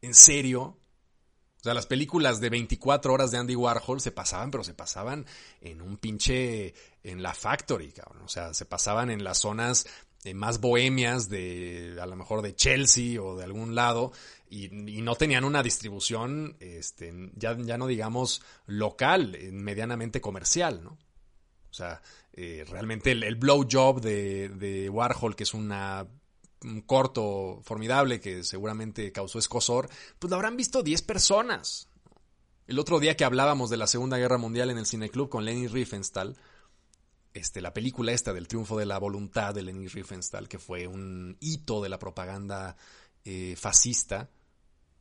¿En 0.00 0.14
serio? 0.14 0.79
O 1.60 1.62
sea, 1.62 1.74
las 1.74 1.86
películas 1.86 2.40
de 2.40 2.48
24 2.48 3.12
horas 3.12 3.30
de 3.30 3.38
Andy 3.38 3.54
Warhol 3.54 4.00
se 4.00 4.12
pasaban, 4.12 4.50
pero 4.50 4.64
se 4.64 4.72
pasaban 4.72 5.26
en 5.60 5.82
un 5.82 5.98
pinche, 5.98 6.74
en 7.02 7.22
la 7.22 7.34
factory, 7.34 7.92
cabrón. 7.92 8.22
O 8.24 8.28
sea, 8.28 8.54
se 8.54 8.64
pasaban 8.64 9.10
en 9.10 9.24
las 9.24 9.38
zonas 9.38 9.86
eh, 10.24 10.32
más 10.32 10.60
bohemias 10.60 11.28
de, 11.28 11.98
a 12.00 12.06
lo 12.06 12.16
mejor 12.16 12.40
de 12.40 12.54
Chelsea 12.54 13.22
o 13.22 13.36
de 13.36 13.44
algún 13.44 13.74
lado, 13.74 14.12
y, 14.48 14.68
no 14.70 15.14
tenían 15.16 15.44
una 15.44 15.62
distribución, 15.62 16.56
este, 16.60 17.12
ya, 17.36 17.56
ya 17.58 17.78
no 17.78 17.86
digamos 17.86 18.42
local, 18.66 19.34
eh, 19.34 19.50
medianamente 19.52 20.20
comercial, 20.20 20.82
¿no? 20.82 20.98
O 21.70 21.72
sea, 21.72 22.02
eh, 22.32 22.64
realmente 22.68 23.12
el, 23.12 23.34
blow 23.36 23.66
job 23.70 24.00
de, 24.00 24.48
de, 24.48 24.88
Warhol, 24.88 25.36
que 25.36 25.44
es 25.44 25.54
una, 25.54 26.02
un 26.02 26.10
corto 26.86 27.60
formidable 27.62 28.20
que 28.20 28.44
seguramente 28.44 29.12
causó 29.12 29.38
escosor, 29.38 29.88
pues 30.18 30.30
lo 30.30 30.36
habrán 30.36 30.56
visto 30.56 30.82
10 30.82 31.02
personas. 31.02 31.88
El 32.66 32.78
otro 32.78 33.00
día 33.00 33.16
que 33.16 33.24
hablábamos 33.24 33.70
de 33.70 33.76
la 33.76 33.86
Segunda 33.86 34.16
Guerra 34.18 34.38
Mundial 34.38 34.70
en 34.70 34.78
el 34.78 34.86
Cineclub 34.86 35.28
con 35.28 35.44
Lenny 35.44 35.66
Riefenstahl, 35.66 36.36
este, 37.32 37.60
la 37.60 37.74
película 37.74 38.12
esta 38.12 38.32
del 38.32 38.48
triunfo 38.48 38.78
de 38.78 38.86
la 38.86 38.98
voluntad 38.98 39.54
de 39.54 39.62
Lenny 39.62 39.88
Riefenstahl, 39.88 40.48
que 40.48 40.58
fue 40.58 40.86
un 40.86 41.36
hito 41.40 41.82
de 41.82 41.88
la 41.88 41.98
propaganda 41.98 42.76
eh, 43.24 43.54
fascista, 43.56 44.30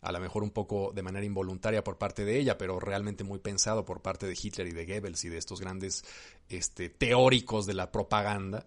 a 0.02 0.12
lo 0.12 0.20
mejor 0.20 0.44
un 0.44 0.52
poco 0.52 0.92
de 0.94 1.04
manera 1.04 1.26
involuntaria 1.26 1.84
por 1.84 1.98
parte 1.98 2.24
de 2.24 2.40
ella, 2.40 2.58
pero 2.58 2.80
realmente 2.80 3.24
muy 3.24 3.40
pensado 3.40 3.86
por 3.86 4.02
parte 4.02 4.28
de 4.28 4.38
Hitler 4.42 4.68
y 4.68 4.72
de 4.72 4.86
Goebbels 4.86 5.26
y 5.26 5.30
de 5.30 5.38
estos 5.38 5.60
grandes 5.60 6.04
este, 6.48 6.90
teóricos 6.90 7.66
de 7.66 7.74
la 7.74 7.92
propaganda. 7.92 8.66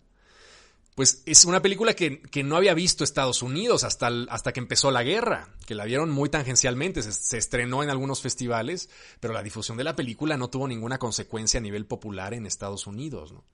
Pues 0.94 1.22
es 1.24 1.44
una 1.46 1.62
película 1.62 1.94
que, 1.94 2.20
no 2.44 2.56
había 2.56 2.74
visto 2.74 3.02
Estados 3.02 3.42
Unidos 3.42 3.82
hasta, 3.84 4.08
hasta 4.28 4.52
que 4.52 4.60
empezó 4.60 4.90
la 4.90 5.02
guerra, 5.02 5.48
que 5.66 5.74
la 5.74 5.86
vieron 5.86 6.10
muy 6.10 6.28
tangencialmente, 6.28 7.02
se, 7.02 7.12
se, 7.12 7.38
estrenó 7.38 7.82
en 7.82 7.88
algunos 7.88 8.20
festivales, 8.20 8.90
pero 9.18 9.32
la 9.32 9.42
difusión 9.42 9.78
de 9.78 9.84
la 9.84 9.96
película 9.96 10.36
no 10.36 10.50
tuvo 10.50 10.68
ninguna 10.68 10.98
consecuencia 10.98 11.58
a 11.58 11.62
nivel 11.62 11.86
popular 11.86 12.34
en 12.34 12.46
Estados 12.46 12.86
Unidos, 12.86 13.32
¿no? 13.32 13.44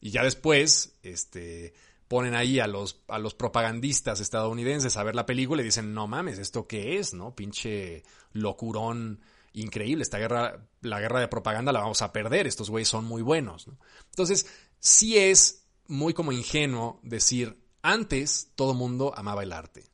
Y 0.00 0.10
ya 0.10 0.22
después, 0.22 0.96
este, 1.02 1.74
ponen 2.08 2.34
ahí 2.34 2.58
a 2.58 2.66
los, 2.66 3.02
a 3.08 3.18
los 3.18 3.34
propagandistas 3.34 4.20
estadounidenses 4.20 4.96
a 4.96 5.02
ver 5.02 5.14
la 5.14 5.26
película 5.26 5.60
y 5.60 5.66
dicen, 5.66 5.92
no 5.92 6.06
mames, 6.06 6.38
¿esto 6.38 6.66
qué 6.66 6.98
es? 6.98 7.12
¿No? 7.14 7.34
Pinche 7.34 8.02
locurón 8.32 9.20
increíble. 9.52 10.02
Esta 10.02 10.18
guerra, 10.18 10.66
la 10.80 11.00
guerra 11.00 11.20
de 11.20 11.28
propaganda 11.28 11.70
la 11.70 11.80
vamos 11.80 12.00
a 12.02 12.12
perder. 12.12 12.46
Estos 12.46 12.70
güeyes 12.70 12.88
son 12.88 13.04
muy 13.04 13.22
buenos. 13.22 13.68
¿no? 13.68 13.78
Entonces, 14.10 14.46
sí 14.78 15.18
es 15.18 15.66
muy 15.88 16.14
como 16.14 16.32
ingenuo 16.32 17.00
decir, 17.02 17.60
antes 17.82 18.52
todo 18.54 18.74
mundo 18.74 19.12
amaba 19.16 19.42
el 19.42 19.52
arte. 19.52 19.90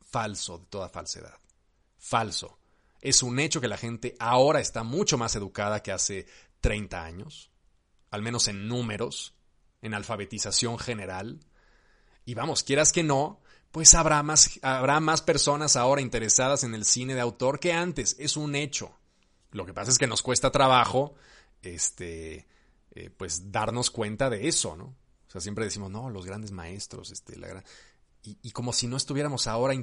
Falso, 0.00 0.58
de 0.58 0.66
toda 0.66 0.88
falsedad. 0.88 1.38
Falso. 1.98 2.58
Es 3.00 3.22
un 3.22 3.38
hecho 3.38 3.60
que 3.60 3.68
la 3.68 3.78
gente 3.78 4.16
ahora 4.18 4.60
está 4.60 4.82
mucho 4.82 5.16
más 5.16 5.34
educada 5.34 5.82
que 5.82 5.92
hace 5.92 6.26
30 6.60 7.02
años, 7.02 7.50
al 8.10 8.22
menos 8.22 8.48
en 8.48 8.68
números, 8.68 9.34
en 9.80 9.94
alfabetización 9.94 10.78
general. 10.78 11.40
Y 12.26 12.34
vamos, 12.34 12.62
quieras 12.62 12.92
que 12.92 13.02
no, 13.02 13.40
pues 13.70 13.94
habrá 13.94 14.22
más, 14.22 14.58
habrá 14.62 15.00
más 15.00 15.22
personas 15.22 15.76
ahora 15.76 16.02
interesadas 16.02 16.64
en 16.64 16.74
el 16.74 16.84
cine 16.84 17.14
de 17.14 17.20
autor 17.20 17.60
que 17.60 17.72
antes. 17.72 18.16
Es 18.18 18.36
un 18.36 18.54
hecho. 18.54 18.98
Lo 19.52 19.64
que 19.64 19.72
pasa 19.72 19.90
es 19.90 19.98
que 19.98 20.06
nos 20.06 20.22
cuesta 20.22 20.50
trabajo, 20.50 21.14
este, 21.62 22.46
eh, 22.92 23.10
pues 23.16 23.52
darnos 23.52 23.90
cuenta 23.90 24.30
de 24.30 24.48
eso, 24.48 24.76
¿no? 24.76 24.84
O 24.84 25.30
sea, 25.30 25.40
siempre 25.40 25.64
decimos, 25.64 25.90
no, 25.90 26.10
los 26.10 26.26
grandes 26.26 26.50
maestros, 26.50 27.10
este, 27.10 27.38
la 27.38 27.48
gran... 27.48 27.64
Y, 28.22 28.50
como 28.50 28.74
si 28.74 28.86
no 28.86 28.98
estuviéramos 28.98 29.46
ahora 29.46 29.74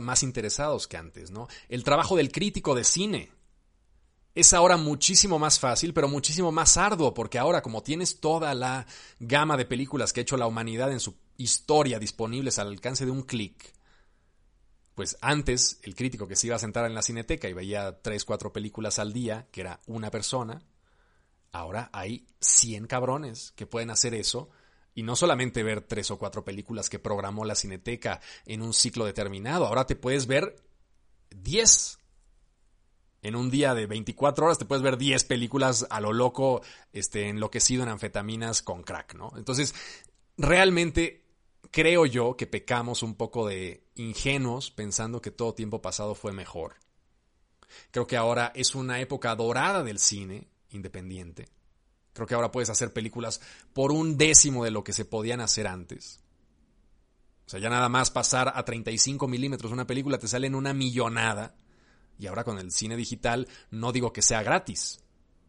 más 0.00 0.22
interesados 0.22 0.88
que 0.88 0.96
antes, 0.96 1.30
¿no? 1.30 1.48
El 1.68 1.84
trabajo 1.84 2.16
del 2.16 2.32
crítico 2.32 2.74
de 2.74 2.84
cine, 2.84 3.30
es 4.34 4.54
ahora 4.54 4.78
muchísimo 4.78 5.38
más 5.38 5.58
fácil, 5.58 5.92
pero 5.92 6.08
muchísimo 6.08 6.52
más 6.52 6.78
arduo, 6.78 7.12
porque 7.12 7.38
ahora 7.38 7.60
como 7.60 7.82
tienes 7.82 8.18
toda 8.20 8.54
la 8.54 8.86
gama 9.20 9.58
de 9.58 9.66
películas 9.66 10.12
que 10.12 10.20
ha 10.20 10.22
hecho 10.22 10.38
la 10.38 10.46
humanidad 10.46 10.90
en 10.90 11.00
su 11.00 11.16
historia 11.36 11.98
disponibles 11.98 12.58
al 12.58 12.68
alcance 12.68 13.04
de 13.04 13.10
un 13.10 13.24
clic, 13.24 13.74
pues 14.94 15.18
antes 15.20 15.80
el 15.82 15.94
crítico 15.94 16.26
que 16.26 16.36
se 16.36 16.46
iba 16.46 16.56
a 16.56 16.60
sentar 16.60 16.86
en 16.86 16.94
la 16.94 17.02
cineteca 17.02 17.48
y 17.48 17.52
veía 17.52 18.00
tres, 18.00 18.24
cuatro 18.24 18.52
películas 18.52 18.98
al 18.98 19.12
día, 19.12 19.48
que 19.50 19.62
era 19.62 19.80
una 19.86 20.10
persona, 20.10 20.62
ahora 21.52 21.90
hay 21.92 22.26
100 22.40 22.86
cabrones 22.86 23.52
que 23.52 23.66
pueden 23.66 23.90
hacer 23.90 24.14
eso 24.14 24.50
y 24.94 25.02
no 25.02 25.16
solamente 25.16 25.62
ver 25.62 25.82
tres 25.82 26.10
o 26.10 26.18
cuatro 26.18 26.44
películas 26.44 26.90
que 26.90 26.98
programó 26.98 27.44
la 27.44 27.54
cineteca 27.54 28.20
en 28.46 28.62
un 28.62 28.74
ciclo 28.74 29.04
determinado, 29.04 29.66
ahora 29.66 29.86
te 29.86 29.96
puedes 29.96 30.26
ver 30.26 30.56
10 31.30 31.98
en 33.22 33.36
un 33.36 33.50
día 33.50 33.74
de 33.74 33.86
24 33.86 34.46
horas 34.46 34.58
te 34.58 34.64
puedes 34.64 34.82
ver 34.82 34.98
10 34.98 35.24
películas 35.24 35.86
a 35.90 36.00
lo 36.00 36.12
loco, 36.12 36.62
este, 36.92 37.28
enloquecido 37.28 37.84
en 37.84 37.88
anfetaminas 37.88 38.62
con 38.62 38.82
crack, 38.82 39.14
¿no? 39.14 39.32
Entonces, 39.36 39.74
realmente 40.36 41.24
creo 41.70 42.04
yo 42.04 42.36
que 42.36 42.48
pecamos 42.48 43.02
un 43.02 43.14
poco 43.14 43.46
de 43.46 43.86
ingenuos 43.94 44.70
pensando 44.72 45.22
que 45.22 45.30
todo 45.30 45.54
tiempo 45.54 45.80
pasado 45.80 46.14
fue 46.14 46.32
mejor. 46.32 46.74
Creo 47.90 48.06
que 48.06 48.16
ahora 48.16 48.52
es 48.54 48.74
una 48.74 49.00
época 49.00 49.34
dorada 49.36 49.82
del 49.82 49.98
cine 49.98 50.48
independiente. 50.72 51.48
Creo 52.12 52.26
que 52.26 52.34
ahora 52.34 52.52
puedes 52.52 52.70
hacer 52.70 52.92
películas 52.92 53.40
por 53.72 53.92
un 53.92 54.18
décimo 54.18 54.64
de 54.64 54.70
lo 54.70 54.84
que 54.84 54.92
se 54.92 55.04
podían 55.04 55.40
hacer 55.40 55.66
antes. 55.66 56.20
O 57.46 57.50
sea, 57.50 57.60
ya 57.60 57.70
nada 57.70 57.88
más 57.88 58.10
pasar 58.10 58.52
a 58.54 58.64
35 58.64 59.26
milímetros 59.28 59.72
una 59.72 59.86
película 59.86 60.18
te 60.18 60.28
sale 60.28 60.46
en 60.46 60.54
una 60.54 60.74
millonada. 60.74 61.54
Y 62.18 62.26
ahora 62.26 62.44
con 62.44 62.58
el 62.58 62.70
cine 62.70 62.96
digital 62.96 63.48
no 63.70 63.92
digo 63.92 64.12
que 64.12 64.22
sea 64.22 64.42
gratis, 64.42 65.00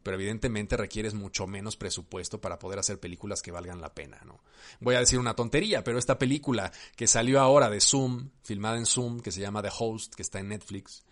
pero 0.01 0.15
evidentemente 0.15 0.77
requieres 0.77 1.13
mucho 1.13 1.45
menos 1.45 1.75
presupuesto 1.75 2.41
para 2.41 2.57
poder 2.57 2.79
hacer 2.79 2.99
películas 2.99 3.41
que 3.41 3.51
valgan 3.51 3.81
la 3.81 3.93
pena, 3.93 4.21
¿no? 4.25 4.41
Voy 4.79 4.95
a 4.95 4.99
decir 4.99 5.19
una 5.19 5.35
tontería, 5.35 5.83
pero 5.83 5.99
esta 5.99 6.17
película 6.17 6.71
que 6.95 7.07
salió 7.07 7.41
ahora 7.41 7.69
de 7.69 7.79
Zoom, 7.79 8.29
filmada 8.43 8.77
en 8.77 8.85
Zoom, 8.85 9.19
que 9.19 9.31
se 9.31 9.41
llama 9.41 9.61
The 9.61 9.71
Host, 9.77 10.15
que 10.15 10.23
está 10.23 10.39
en 10.39 10.49
Netflix, 10.49 11.03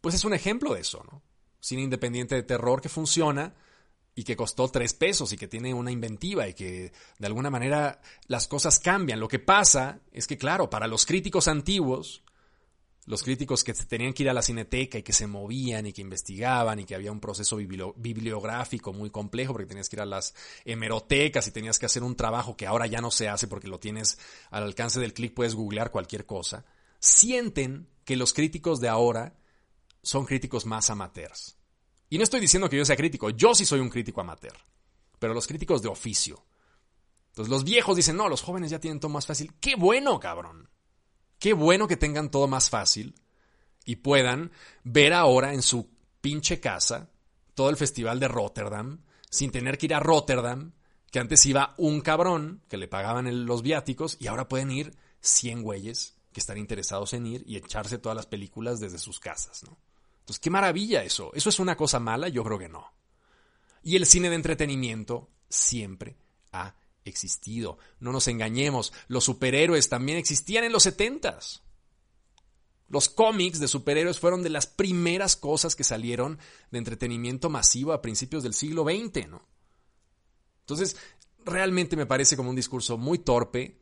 pues 0.00 0.14
es 0.14 0.24
un 0.24 0.34
ejemplo 0.34 0.74
de 0.74 0.80
eso, 0.80 1.02
¿no? 1.10 1.22
Cine 1.60 1.82
independiente 1.82 2.34
de 2.34 2.42
terror 2.42 2.80
que 2.80 2.88
funciona 2.88 3.54
y 4.14 4.24
que 4.24 4.36
costó 4.36 4.68
tres 4.68 4.92
pesos 4.92 5.32
y 5.32 5.36
que 5.36 5.46
tiene 5.46 5.72
una 5.72 5.92
inventiva 5.92 6.48
y 6.48 6.54
que 6.54 6.92
de 7.18 7.26
alguna 7.26 7.48
manera 7.48 8.00
las 8.26 8.48
cosas 8.48 8.78
cambian. 8.80 9.20
Lo 9.20 9.28
que 9.28 9.38
pasa 9.38 10.00
es 10.12 10.26
que, 10.26 10.36
claro, 10.36 10.68
para 10.68 10.88
los 10.88 11.06
críticos 11.06 11.46
antiguos, 11.48 12.22
Los 13.06 13.22
críticos 13.22 13.64
que 13.64 13.72
tenían 13.72 14.12
que 14.12 14.22
ir 14.22 14.30
a 14.30 14.34
la 14.34 14.42
cineteca 14.42 14.98
y 14.98 15.02
que 15.02 15.12
se 15.12 15.26
movían 15.26 15.86
y 15.86 15.92
que 15.92 16.02
investigaban 16.02 16.78
y 16.78 16.84
que 16.84 16.94
había 16.94 17.10
un 17.10 17.18
proceso 17.18 17.56
bibliográfico 17.56 18.92
muy 18.92 19.10
complejo 19.10 19.52
porque 19.52 19.66
tenías 19.66 19.88
que 19.88 19.96
ir 19.96 20.02
a 20.02 20.06
las 20.06 20.34
hemerotecas 20.64 21.48
y 21.48 21.50
tenías 21.50 21.78
que 21.78 21.86
hacer 21.86 22.02
un 22.02 22.14
trabajo 22.14 22.56
que 22.56 22.66
ahora 22.66 22.86
ya 22.86 23.00
no 23.00 23.10
se 23.10 23.28
hace 23.28 23.48
porque 23.48 23.68
lo 23.68 23.80
tienes 23.80 24.18
al 24.50 24.64
alcance 24.64 25.00
del 25.00 25.14
clic, 25.14 25.34
puedes 25.34 25.54
googlear 25.54 25.90
cualquier 25.90 26.26
cosa. 26.26 26.64
Sienten 26.98 27.88
que 28.04 28.16
los 28.16 28.32
críticos 28.34 28.80
de 28.80 28.88
ahora 28.88 29.34
son 30.02 30.24
críticos 30.24 30.66
más 30.66 30.90
amateurs. 30.90 31.56
Y 32.08 32.18
no 32.18 32.24
estoy 32.24 32.40
diciendo 32.40 32.68
que 32.68 32.76
yo 32.76 32.84
sea 32.84 32.96
crítico, 32.96 33.30
yo 33.30 33.54
sí 33.54 33.64
soy 33.64 33.80
un 33.80 33.88
crítico 33.88 34.20
amateur, 34.20 34.56
pero 35.18 35.34
los 35.34 35.46
críticos 35.46 35.82
de 35.82 35.88
oficio. 35.88 36.44
Entonces 37.28 37.50
los 37.50 37.64
viejos 37.64 37.96
dicen, 37.96 38.16
no, 38.16 38.28
los 38.28 38.42
jóvenes 38.42 38.70
ya 38.70 38.80
tienen 38.80 38.98
todo 38.98 39.10
más 39.10 39.26
fácil. 39.26 39.54
¡Qué 39.60 39.76
bueno, 39.76 40.18
cabrón! 40.18 40.68
Qué 41.38 41.52
bueno 41.52 41.86
que 41.86 41.96
tengan 41.96 42.30
todo 42.30 42.48
más 42.48 42.68
fácil 42.68 43.14
y 43.84 43.96
puedan 43.96 44.50
ver 44.82 45.12
ahora 45.12 45.54
en 45.54 45.62
su 45.62 45.88
pinche 46.20 46.60
casa 46.60 47.10
todo 47.54 47.70
el 47.70 47.76
festival 47.76 48.20
de 48.20 48.28
Rotterdam 48.28 49.02
sin 49.30 49.50
tener 49.52 49.78
que 49.78 49.86
ir 49.86 49.94
a 49.94 50.00
Rotterdam, 50.00 50.72
que 51.10 51.20
antes 51.20 51.46
iba 51.46 51.74
un 51.78 52.00
cabrón 52.00 52.62
que 52.68 52.76
le 52.76 52.88
pagaban 52.88 53.46
los 53.46 53.62
viáticos 53.62 54.16
y 54.20 54.26
ahora 54.26 54.48
pueden 54.48 54.70
ir 54.70 54.96
100 55.20 55.62
güeyes 55.62 56.16
que 56.32 56.40
están 56.40 56.58
interesados 56.58 57.12
en 57.14 57.26
ir 57.26 57.44
y 57.46 57.56
echarse 57.56 57.98
todas 57.98 58.16
las 58.16 58.26
películas 58.26 58.80
desde 58.80 58.98
sus 58.98 59.18
casas, 59.18 59.62
¿no? 59.62 59.78
Entonces, 60.30 60.42
qué 60.42 60.50
maravilla 60.50 61.02
eso. 61.02 61.32
¿Eso 61.34 61.48
es 61.48 61.58
una 61.58 61.76
cosa 61.76 61.98
mala? 61.98 62.28
Yo 62.28 62.44
creo 62.44 62.56
que 62.56 62.68
no. 62.68 62.86
Y 63.82 63.96
el 63.96 64.06
cine 64.06 64.28
de 64.28 64.36
entretenimiento 64.36 65.28
siempre 65.48 66.16
ha 66.52 66.76
existido. 67.04 67.78
No 67.98 68.12
nos 68.12 68.28
engañemos, 68.28 68.92
los 69.08 69.24
superhéroes 69.24 69.88
también 69.88 70.18
existían 70.18 70.62
en 70.62 70.70
los 70.70 70.84
setentas. 70.84 71.64
Los 72.88 73.08
cómics 73.08 73.58
de 73.58 73.66
superhéroes 73.66 74.20
fueron 74.20 74.44
de 74.44 74.50
las 74.50 74.68
primeras 74.68 75.34
cosas 75.34 75.74
que 75.74 75.82
salieron 75.82 76.38
de 76.70 76.78
entretenimiento 76.78 77.50
masivo 77.50 77.92
a 77.92 78.00
principios 78.00 78.44
del 78.44 78.54
siglo 78.54 78.84
XX, 78.84 79.26
¿no? 79.26 79.42
Entonces, 80.60 80.96
realmente 81.44 81.96
me 81.96 82.06
parece 82.06 82.36
como 82.36 82.50
un 82.50 82.56
discurso 82.56 82.96
muy 82.96 83.18
torpe, 83.18 83.80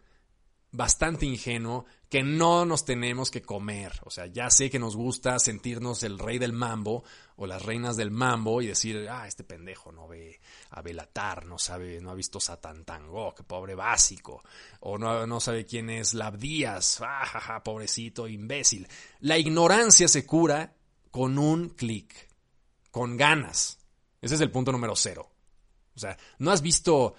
bastante 0.71 1.25
ingenuo 1.25 1.87
que 2.09 2.23
no 2.23 2.65
nos 2.65 2.85
tenemos 2.85 3.31
que 3.31 3.43
comer. 3.43 3.93
O 4.05 4.11
sea, 4.11 4.27
ya 4.27 4.51
sé 4.51 4.71
que 4.71 4.79
nos 4.79 4.97
gusta 4.97 5.39
sentirnos 5.39 6.03
el 6.03 6.19
rey 6.19 6.39
del 6.39 6.53
mambo 6.53 7.05
o 7.37 7.47
las 7.47 7.63
reinas 7.63 7.97
del 7.97 8.11
mambo 8.11 8.63
y 8.63 8.67
decir, 8.67 9.09
ah, 9.11 9.27
este 9.27 9.45
pendejo 9.45 9.93
no 9.93 10.09
ve 10.09 10.41
a 10.71 10.83
Belatar, 10.83 11.47
no 11.47 11.59
sabe, 11.59 12.01
no 12.01 12.11
ha 12.11 12.15
visto 12.15 12.41
Satan 12.41 12.85
Tango, 12.85 13.35
qué 13.35 13.43
pobre 13.43 13.75
básico, 13.75 14.43
o 14.81 14.99
no, 14.99 15.27
no 15.27 15.41
sabe 15.41 15.65
quién 15.65 15.91
es 15.91 16.15
Labdías, 16.15 17.01
ah, 17.03 17.63
pobrecito 17.63 18.27
imbécil. 18.29 18.89
La 19.21 19.39
ignorancia 19.39 20.09
se 20.09 20.27
cura 20.27 20.75
con 21.11 21.39
un 21.39 21.71
clic, 21.71 22.29
con 22.91 23.17
ganas. 23.17 23.79
Ese 24.21 24.35
es 24.35 24.41
el 24.41 24.51
punto 24.51 24.73
número 24.73 24.97
cero. 24.97 25.31
O 25.95 26.01
sea, 26.01 26.17
no 26.39 26.53
has 26.53 26.63
visto 26.63 27.15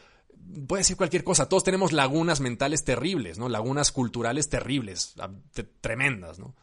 puede 0.67 0.81
decir 0.81 0.97
cualquier 0.97 1.23
cosa. 1.23 1.47
Todos 1.49 1.63
tenemos 1.63 1.91
lagunas 1.91 2.39
mentales 2.39 2.83
terribles, 2.83 3.37
¿no? 3.37 3.49
Lagunas 3.49 3.91
culturales 3.91 4.49
terribles, 4.49 5.15
tremendas, 5.81 6.39
¿no? 6.39 6.55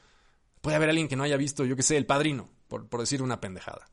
Puede 0.61 0.77
haber 0.77 0.91
alguien 0.91 1.09
que 1.09 1.17
no 1.17 1.23
haya 1.23 1.37
visto, 1.37 1.65
yo 1.65 1.77
qué 1.77 1.83
sé, 1.83 1.97
El 1.97 2.07
Padrino, 2.07 2.51
por, 2.69 2.89
decir 2.99 3.23
una 3.23 3.41
pendejada. 3.41 3.89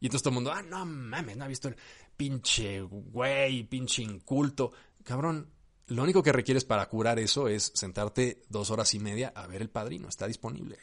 Y 0.00 0.06
entonces 0.06 0.22
todo 0.22 0.30
el 0.30 0.34
mundo, 0.36 0.52
ah, 0.52 0.62
no 0.62 0.86
mames, 0.86 1.36
no 1.36 1.44
ha 1.44 1.48
visto 1.48 1.68
el 1.68 1.76
pinche 2.16 2.80
güey, 2.82 3.64
pinche 3.64 4.02
inculto. 4.02 4.72
Cabrón, 5.02 5.50
lo 5.86 6.02
único 6.02 6.22
que 6.22 6.32
requieres 6.32 6.64
para 6.64 6.88
curar 6.88 7.18
eso 7.18 7.48
es 7.48 7.72
sentarte 7.74 8.42
dos 8.48 8.70
horas 8.70 8.94
y 8.94 9.00
media 9.00 9.32
a 9.34 9.46
ver 9.46 9.62
El 9.62 9.70
Padrino. 9.70 10.08
Está 10.08 10.26
disponible, 10.26 10.78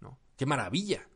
¿no? 0.00 0.18
¡Qué 0.36 0.46
maravilla! 0.46 1.06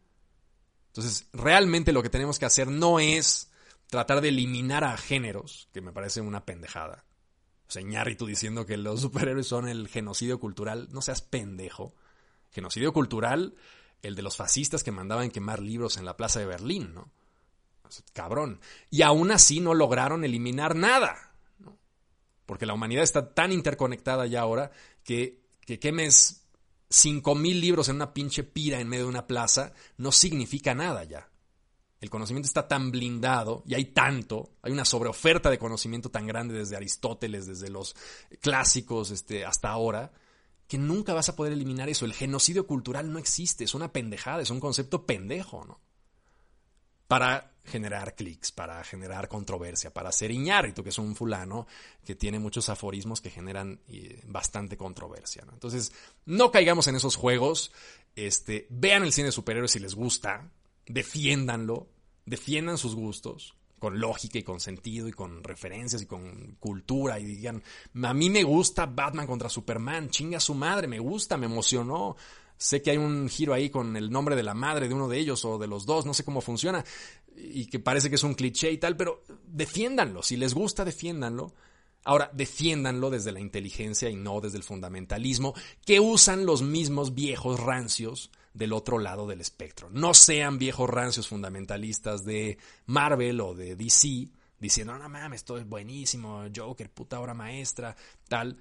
Entonces, 0.89 1.29
realmente 1.33 1.93
lo 1.93 2.03
que 2.03 2.11
tenemos 2.11 2.39
que 2.39 2.47
hacer 2.47 2.69
no 2.69 2.99
es 3.01 3.48
tratar 3.89 4.21
de 4.21 4.29
eliminar 4.29 4.85
a 4.85 4.97
géneros, 4.97 5.69
que 5.73 5.81
me 5.81 5.93
parece 5.93 6.21
una 6.21 6.45
pendejada. 6.45 7.05
O 7.69 7.71
sea, 7.71 7.83
diciendo 8.27 8.67
que 8.67 8.77
los 8.77 9.01
superhéroes 9.03 9.47
son 9.47 9.69
el 9.69 9.89
genocidio 9.89 10.41
cultural, 10.41 10.89
no 10.91 11.03
seas 11.03 11.23
pendejo. 11.23 11.95
Genocidio 12.51 12.93
cultural, 12.93 13.55
el 14.03 14.15
de 14.15 14.23
los 14.23 14.37
fascistas 14.37 14.83
que 14.83 14.91
mandaban 14.91 15.31
quemar 15.31 15.61
libros 15.61 15.97
en 15.97 16.05
la 16.05 16.17
plaza 16.17 16.41
de 16.41 16.47
Berlín, 16.47 16.95
¿no? 16.95 17.11
Cabrón. 18.13 18.61
Y 18.91 19.03
aún 19.03 19.31
así 19.31 19.61
no 19.61 19.75
lograron 19.75 20.25
eliminar 20.25 20.77
nada, 20.77 21.33
¿no? 21.59 21.79
Porque 22.45 22.67
la 22.67 22.75
humanidad 22.75 23.03
está 23.03 23.35
tan 23.35 23.53
interconectada 23.53 24.27
ya 24.27 24.43
ahora 24.43 24.71
que, 25.05 25.43
que 25.61 25.79
quemes 25.79 26.47
5.000 26.91 27.61
libros 27.61 27.89
en 27.89 27.97
una 27.97 28.13
pinche 28.13 28.45
pira 28.45 28.81
en 28.81 28.89
medio 28.89 29.05
de 29.05 29.11
una 29.11 29.27
plaza 29.27 29.73
no 29.97 30.13
significa 30.13 30.75
nada 30.75 31.05
ya. 31.05 31.31
El 32.01 32.11
conocimiento 32.11 32.47
está 32.47 32.69
tan 32.69 32.91
blindado 32.93 33.65
y 33.67 33.75
hay 33.75 33.87
tanto, 33.87 34.53
hay 34.63 34.73
una 34.73 34.85
sobreoferta 34.85 35.51
de 35.51 35.59
conocimiento 35.59 36.11
tan 36.11 36.27
grande 36.27 36.55
desde 36.55 36.77
Aristóteles, 36.77 37.47
desde 37.47 37.71
los 37.71 37.97
clásicos 38.41 39.11
este, 39.11 39.45
hasta 39.45 39.69
ahora, 39.71 40.13
que 40.69 40.79
nunca 40.79 41.13
vas 41.13 41.29
a 41.29 41.35
poder 41.35 41.53
eliminar 41.55 41.89
eso. 41.89 42.05
El 42.05 42.15
genocidio 42.15 42.67
cultural 42.67 43.13
no 43.13 43.19
existe, 43.19 43.65
es 43.65 43.75
una 43.75 43.93
pendejada, 43.93 44.43
es 44.43 44.51
un 44.51 44.61
concepto 44.61 45.07
pendejo, 45.07 45.65
¿no? 45.65 45.81
Para 47.09 47.55
generar 47.65 48.15
clics, 48.15 48.53
para 48.53 48.83
generar 48.85 49.29
controversia, 49.29 49.93
para 49.93 50.13
ser 50.13 50.31
Iñárritu, 50.31 50.83
que 50.83 50.91
es 50.91 50.99
un 50.99 51.17
fulano 51.17 51.67
que 52.05 52.15
tiene 52.15 52.39
muchos 52.39 52.69
aforismos 52.69 53.21
que 53.21 53.31
generan 53.31 53.81
eh, 53.89 54.23
bastante 54.27 54.77
controversia. 54.77 55.45
¿no? 55.45 55.53
Entonces, 55.53 55.93
no 56.27 56.51
caigamos 56.51 56.87
en 56.89 56.97
esos 56.97 57.17
juegos. 57.17 57.73
Este, 58.17 58.67
vean 58.71 59.05
el 59.05 59.13
cine 59.13 59.27
de 59.27 59.33
superhéroes 59.33 59.73
si 59.73 59.79
les 59.79 59.95
gusta 59.95 60.51
defiéndanlo, 60.89 61.89
defiendan 62.27 62.79
sus 62.79 62.95
gustos 62.95 63.55
con 63.79 64.01
lógica 64.01 64.39
y 64.39 64.43
con 64.43 64.59
sentido 64.59 65.07
y 65.07 65.13
con 65.13 65.45
referencias 65.45 66.03
y 66.03 66.07
con 66.07 66.57
cultura 66.59 67.19
y 67.21 67.25
digan, 67.25 67.63
a 68.03 68.13
mí 68.13 68.29
me 68.29 68.43
gusta 68.43 68.87
Batman 68.87 69.27
contra 69.27 69.49
Superman, 69.49 70.11
chinga 70.11 70.41
su 70.41 70.55
madre, 70.55 70.89
me 70.89 70.99
gusta, 70.99 71.37
me 71.37 71.47
emocionó. 71.47 72.17
Sé 72.57 72.83
que 72.83 72.91
hay 72.91 72.97
un 72.97 73.29
giro 73.29 73.55
ahí 73.55 73.71
con 73.71 73.97
el 73.97 74.11
nombre 74.11 74.35
de 74.35 74.43
la 74.43 74.53
madre 74.53 74.89
de 74.89 74.95
uno 74.95 75.07
de 75.07 75.19
ellos 75.19 75.45
o 75.45 75.59
de 75.59 75.69
los 75.69 75.87
dos, 75.87 76.07
no 76.07 76.13
sé 76.13 76.25
cómo 76.25 76.41
funciona 76.41 76.85
y 77.39 77.67
que 77.67 77.79
parece 77.79 78.09
que 78.09 78.17
es 78.17 78.25
un 78.25 78.35
cliché 78.35 78.71
y 78.73 78.79
tal, 78.79 78.97
pero 78.97 79.23
defiéndanlo, 79.47 80.23
si 80.23 80.37
les 80.37 80.55
gusta, 80.55 80.85
defiéndanlo. 80.85 81.55
Ahora, 82.05 82.31
defiéndanlo 82.33 83.11
desde 83.11 83.33
la 83.33 83.41
inteligencia 83.41 84.09
y 84.09 84.17
no 84.17 84.41
desde 84.41 84.57
el 84.57 84.63
fundamentalismo 84.63 85.55
que 85.85 86.01
usan 86.01 86.47
los 86.47 86.63
mismos 86.63 87.15
viejos 87.15 87.61
rancios 87.61 88.31
del 88.53 88.73
otro 88.73 88.99
lado 88.99 89.27
del 89.27 89.41
espectro. 89.41 89.89
No 89.91 90.15
sean 90.15 90.59
viejos 90.59 90.89
rancios 90.89 91.29
fundamentalistas 91.29 92.25
de 92.25 92.59
Marvel 92.87 93.41
o 93.41 93.55
de 93.55 93.77
DC 93.77 94.29
diciendo, 94.59 94.99
no 94.99 95.09
mames, 95.09 95.41
esto 95.41 95.57
es 95.59 95.69
buenísimo, 95.69 96.45
Joker, 96.55 96.91
puta 96.91 97.21
obra 97.21 97.35
maestra, 97.35 97.97
tal. 98.29 98.57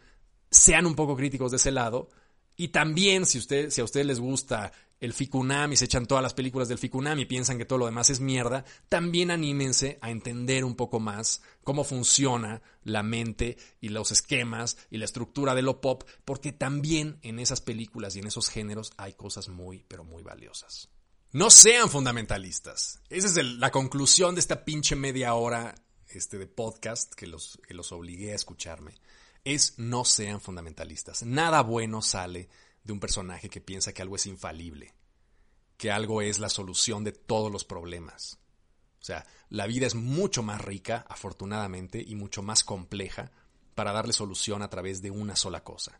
Sean 0.49 0.85
un 0.85 0.95
poco 0.95 1.15
críticos 1.15 1.51
de 1.51 1.57
ese 1.57 1.71
lado. 1.71 2.09
Y 2.55 2.69
también, 2.69 3.25
si, 3.25 3.41
si 3.41 3.81
a 3.81 3.83
ustedes 3.83 4.05
les 4.05 4.19
gusta 4.19 4.71
el 4.99 5.13
Ficunam 5.13 5.71
y 5.71 5.77
se 5.77 5.85
echan 5.85 6.05
todas 6.05 6.23
las 6.23 6.33
películas 6.33 6.67
del 6.67 6.77
Ficunam 6.77 7.19
y 7.19 7.25
piensan 7.25 7.57
que 7.57 7.65
todo 7.65 7.79
lo 7.79 7.85
demás 7.85 8.09
es 8.09 8.19
mierda, 8.19 8.65
también 8.89 9.31
anímense 9.31 9.99
a 10.01 10.09
entender 10.09 10.65
un 10.65 10.75
poco 10.75 10.99
más 10.99 11.41
cómo 11.63 11.83
funciona 11.83 12.61
la 12.83 13.03
mente 13.03 13.57
y 13.79 13.89
los 13.89 14.11
esquemas 14.11 14.77
y 14.89 14.97
la 14.97 15.05
estructura 15.05 15.53
de 15.55 15.61
lo 15.61 15.81
pop, 15.81 16.03
porque 16.25 16.51
también 16.51 17.19
en 17.21 17.39
esas 17.39 17.61
películas 17.61 18.15
y 18.15 18.19
en 18.19 18.27
esos 18.27 18.49
géneros 18.49 18.91
hay 18.97 19.13
cosas 19.13 19.49
muy, 19.49 19.85
pero 19.87 20.03
muy 20.03 20.23
valiosas. 20.23 20.89
No 21.33 21.49
sean 21.51 21.89
fundamentalistas. 21.89 23.01
Esa 23.09 23.27
es 23.27 23.45
la 23.45 23.69
conclusión 23.69 24.35
de 24.35 24.41
esta 24.41 24.63
pinche 24.63 24.95
media 24.95 25.33
hora 25.33 25.75
este, 26.07 26.37
de 26.37 26.47
podcast 26.47 27.13
que 27.13 27.27
los, 27.27 27.59
que 27.67 27.73
los 27.73 27.91
obligué 27.91 28.31
a 28.31 28.35
escucharme. 28.35 28.93
Es 29.43 29.77
no 29.77 30.05
sean 30.05 30.41
fundamentalistas. 30.41 31.23
Nada 31.23 31.61
bueno 31.61 32.01
sale 32.01 32.49
de 32.87 32.93
un 32.93 32.99
personaje 32.99 33.49
que 33.49 33.61
piensa 33.61 33.93
que 33.93 34.01
algo 34.01 34.15
es 34.15 34.25
infalible, 34.25 34.93
que 35.77 35.91
algo 35.91 36.21
es 36.21 36.39
la 36.39 36.49
solución 36.49 37.03
de 37.03 37.11
todos 37.11 37.51
los 37.51 37.65
problemas. 37.65 38.39
O 38.99 39.03
sea, 39.03 39.25
la 39.49 39.67
vida 39.67 39.85
es 39.85 39.93
mucho 39.93 40.41
más 40.41 40.61
rica, 40.61 41.05
afortunadamente, 41.07 42.03
y 42.05 42.15
mucho 42.15 42.41
más 42.41 42.63
compleja 42.63 43.31
para 43.75 43.91
darle 43.91 44.13
solución 44.13 44.61
a 44.63 44.69
través 44.69 45.01
de 45.01 45.11
una 45.11 45.35
sola 45.35 45.63
cosa. 45.63 45.99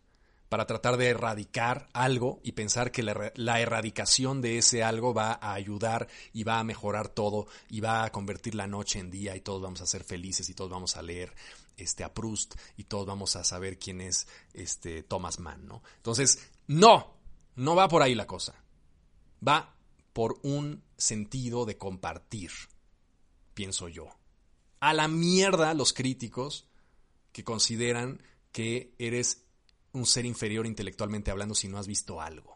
Para 0.50 0.66
tratar 0.66 0.96
de 0.96 1.10
erradicar 1.10 1.90
algo 1.92 2.40
y 2.42 2.54
pensar 2.54 2.92
que 2.92 3.04
la, 3.04 3.60
erradicación 3.60 4.42
de 4.42 4.58
ese 4.58 4.82
algo 4.82 5.14
va 5.14 5.34
a 5.34 5.54
ayudar 5.54 6.08
y 6.32 6.46
va 6.46 6.60
a 6.60 6.64
mejorar 6.64 7.10
todo 7.10 7.48
y 7.70 7.82
va 7.82 8.06
a 8.06 8.12
convertir 8.14 8.56
la 8.56 8.66
noche 8.66 9.00
en 9.00 9.12
día 9.12 9.36
y 9.36 9.42
todos 9.42 9.62
vamos 9.62 9.82
a 9.82 9.86
ser 9.86 10.06
felices 10.06 10.50
y 10.50 10.54
todos 10.54 10.72
vamos 10.72 10.96
a 10.96 11.02
leer 11.02 11.36
este, 11.76 12.06
a 12.06 12.14
Proust 12.14 12.56
y 12.78 12.86
todos 12.86 13.06
vamos 13.06 13.36
a 13.36 13.44
saber 13.44 13.78
quién 13.78 14.00
es 14.00 14.26
este, 14.54 15.04
Thomas 15.04 15.40
Mann, 15.40 15.68
¿no? 15.68 15.84
Entonces, 15.98 16.40
no, 16.68 17.18
no 17.56 17.76
va 17.76 17.88
por 17.88 18.02
ahí 18.02 18.16
la 18.16 18.28
cosa. 18.28 18.56
Va 19.46 19.76
por 20.14 20.40
un 20.44 20.84
sentido 20.98 21.66
de 21.66 21.78
compartir, 21.78 22.52
pienso 23.54 23.88
yo. 23.88 24.08
A 24.80 24.94
la 24.94 25.08
mierda 25.08 25.74
los 25.74 25.94
críticos 25.94 26.68
que 27.32 27.44
consideran 27.44 28.22
que 28.52 28.96
eres 28.98 29.44
un 29.94 30.06
ser 30.06 30.26
inferior 30.26 30.66
intelectualmente 30.66 31.32
hablando 31.32 31.56
si 31.56 31.68
no 31.68 31.78
has 31.78 31.88
visto 31.88 32.22
algo. 32.22 32.56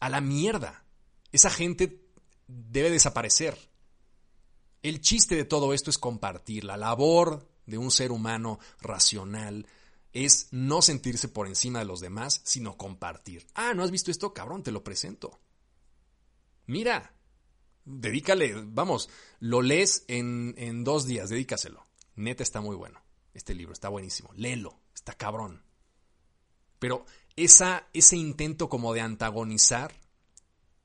A 0.00 0.08
la 0.08 0.20
mierda. 0.20 0.84
Esa 1.32 1.50
gente 1.50 2.06
debe 2.46 2.90
desaparecer. 2.90 3.56
El 4.82 5.00
chiste 5.00 5.34
de 5.34 5.44
todo 5.44 5.74
esto 5.74 5.90
es 5.90 5.98
compartir. 5.98 6.64
La 6.64 6.76
labor 6.76 7.48
de 7.66 7.78
un 7.78 7.90
ser 7.90 8.12
humano 8.12 8.58
racional 8.80 9.66
es 10.24 10.48
no 10.50 10.80
sentirse 10.80 11.28
por 11.28 11.46
encima 11.46 11.80
de 11.80 11.84
los 11.84 12.00
demás, 12.00 12.40
sino 12.44 12.78
compartir. 12.78 13.46
Ah, 13.54 13.74
¿no 13.74 13.82
has 13.82 13.90
visto 13.90 14.10
esto? 14.10 14.32
Cabrón, 14.32 14.62
te 14.62 14.72
lo 14.72 14.82
presento. 14.82 15.38
Mira, 16.66 17.14
dedícale, 17.84 18.54
vamos, 18.64 19.10
lo 19.40 19.60
lees 19.60 20.04
en, 20.08 20.54
en 20.56 20.84
dos 20.84 21.06
días, 21.06 21.28
dedícaselo. 21.28 21.86
Neta 22.14 22.42
está 22.42 22.62
muy 22.62 22.76
bueno. 22.76 23.02
Este 23.34 23.54
libro 23.54 23.74
está 23.74 23.90
buenísimo. 23.90 24.30
Léelo, 24.34 24.80
está 24.94 25.12
cabrón. 25.12 25.62
Pero 26.78 27.04
esa, 27.36 27.86
ese 27.92 28.16
intento 28.16 28.70
como 28.70 28.94
de 28.94 29.02
antagonizar 29.02 29.92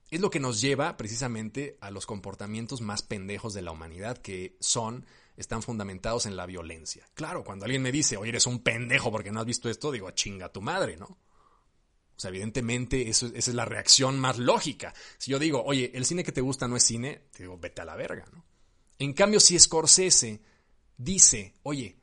es 0.09 0.19
lo 0.19 0.29
que 0.29 0.41
nos 0.41 0.59
lleva 0.59 0.97
precisamente 0.97 1.77
a 1.79 1.89
los 1.89 2.05
comportamientos 2.05 2.81
más 2.81 3.01
pendejos 3.01 3.53
de 3.53 3.61
la 3.61 3.71
humanidad, 3.71 4.17
que 4.17 4.57
son, 4.59 5.05
están 5.35 5.61
fundamentados 5.61 6.25
en 6.25 6.35
la 6.35 6.45
violencia. 6.45 7.07
Claro, 7.13 7.43
cuando 7.43 7.65
alguien 7.65 7.81
me 7.81 7.91
dice, 7.91 8.17
oye, 8.17 8.29
eres 8.29 8.47
un 8.47 8.59
pendejo 8.59 9.11
porque 9.11 9.31
no 9.31 9.39
has 9.39 9.45
visto 9.45 9.69
esto, 9.69 9.91
digo, 9.91 10.11
chinga 10.11 10.51
tu 10.51 10.61
madre, 10.61 10.97
¿no? 10.97 11.05
O 11.05 12.19
sea, 12.21 12.29
evidentemente 12.29 13.09
eso, 13.09 13.27
esa 13.27 13.51
es 13.51 13.55
la 13.55 13.65
reacción 13.65 14.19
más 14.19 14.37
lógica. 14.37 14.93
Si 15.17 15.31
yo 15.31 15.39
digo, 15.39 15.63
oye, 15.63 15.91
el 15.95 16.05
cine 16.05 16.23
que 16.23 16.31
te 16.31 16.41
gusta 16.41 16.67
no 16.67 16.77
es 16.77 16.83
cine, 16.83 17.27
te 17.31 17.43
digo, 17.43 17.57
vete 17.57 17.81
a 17.81 17.85
la 17.85 17.95
verga, 17.95 18.25
¿no? 18.31 18.45
En 18.99 19.13
cambio, 19.13 19.39
si 19.39 19.57
Scorsese 19.57 20.41
dice, 20.97 21.55
oye, 21.63 21.97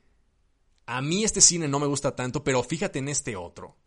a 0.85 1.01
mí 1.01 1.23
este 1.23 1.39
cine 1.39 1.67
no 1.67 1.79
me 1.79 1.87
gusta 1.87 2.15
tanto, 2.15 2.43
pero 2.43 2.61
fíjate 2.63 2.99
en 2.99 3.07
este 3.07 3.37
otro, 3.37 3.77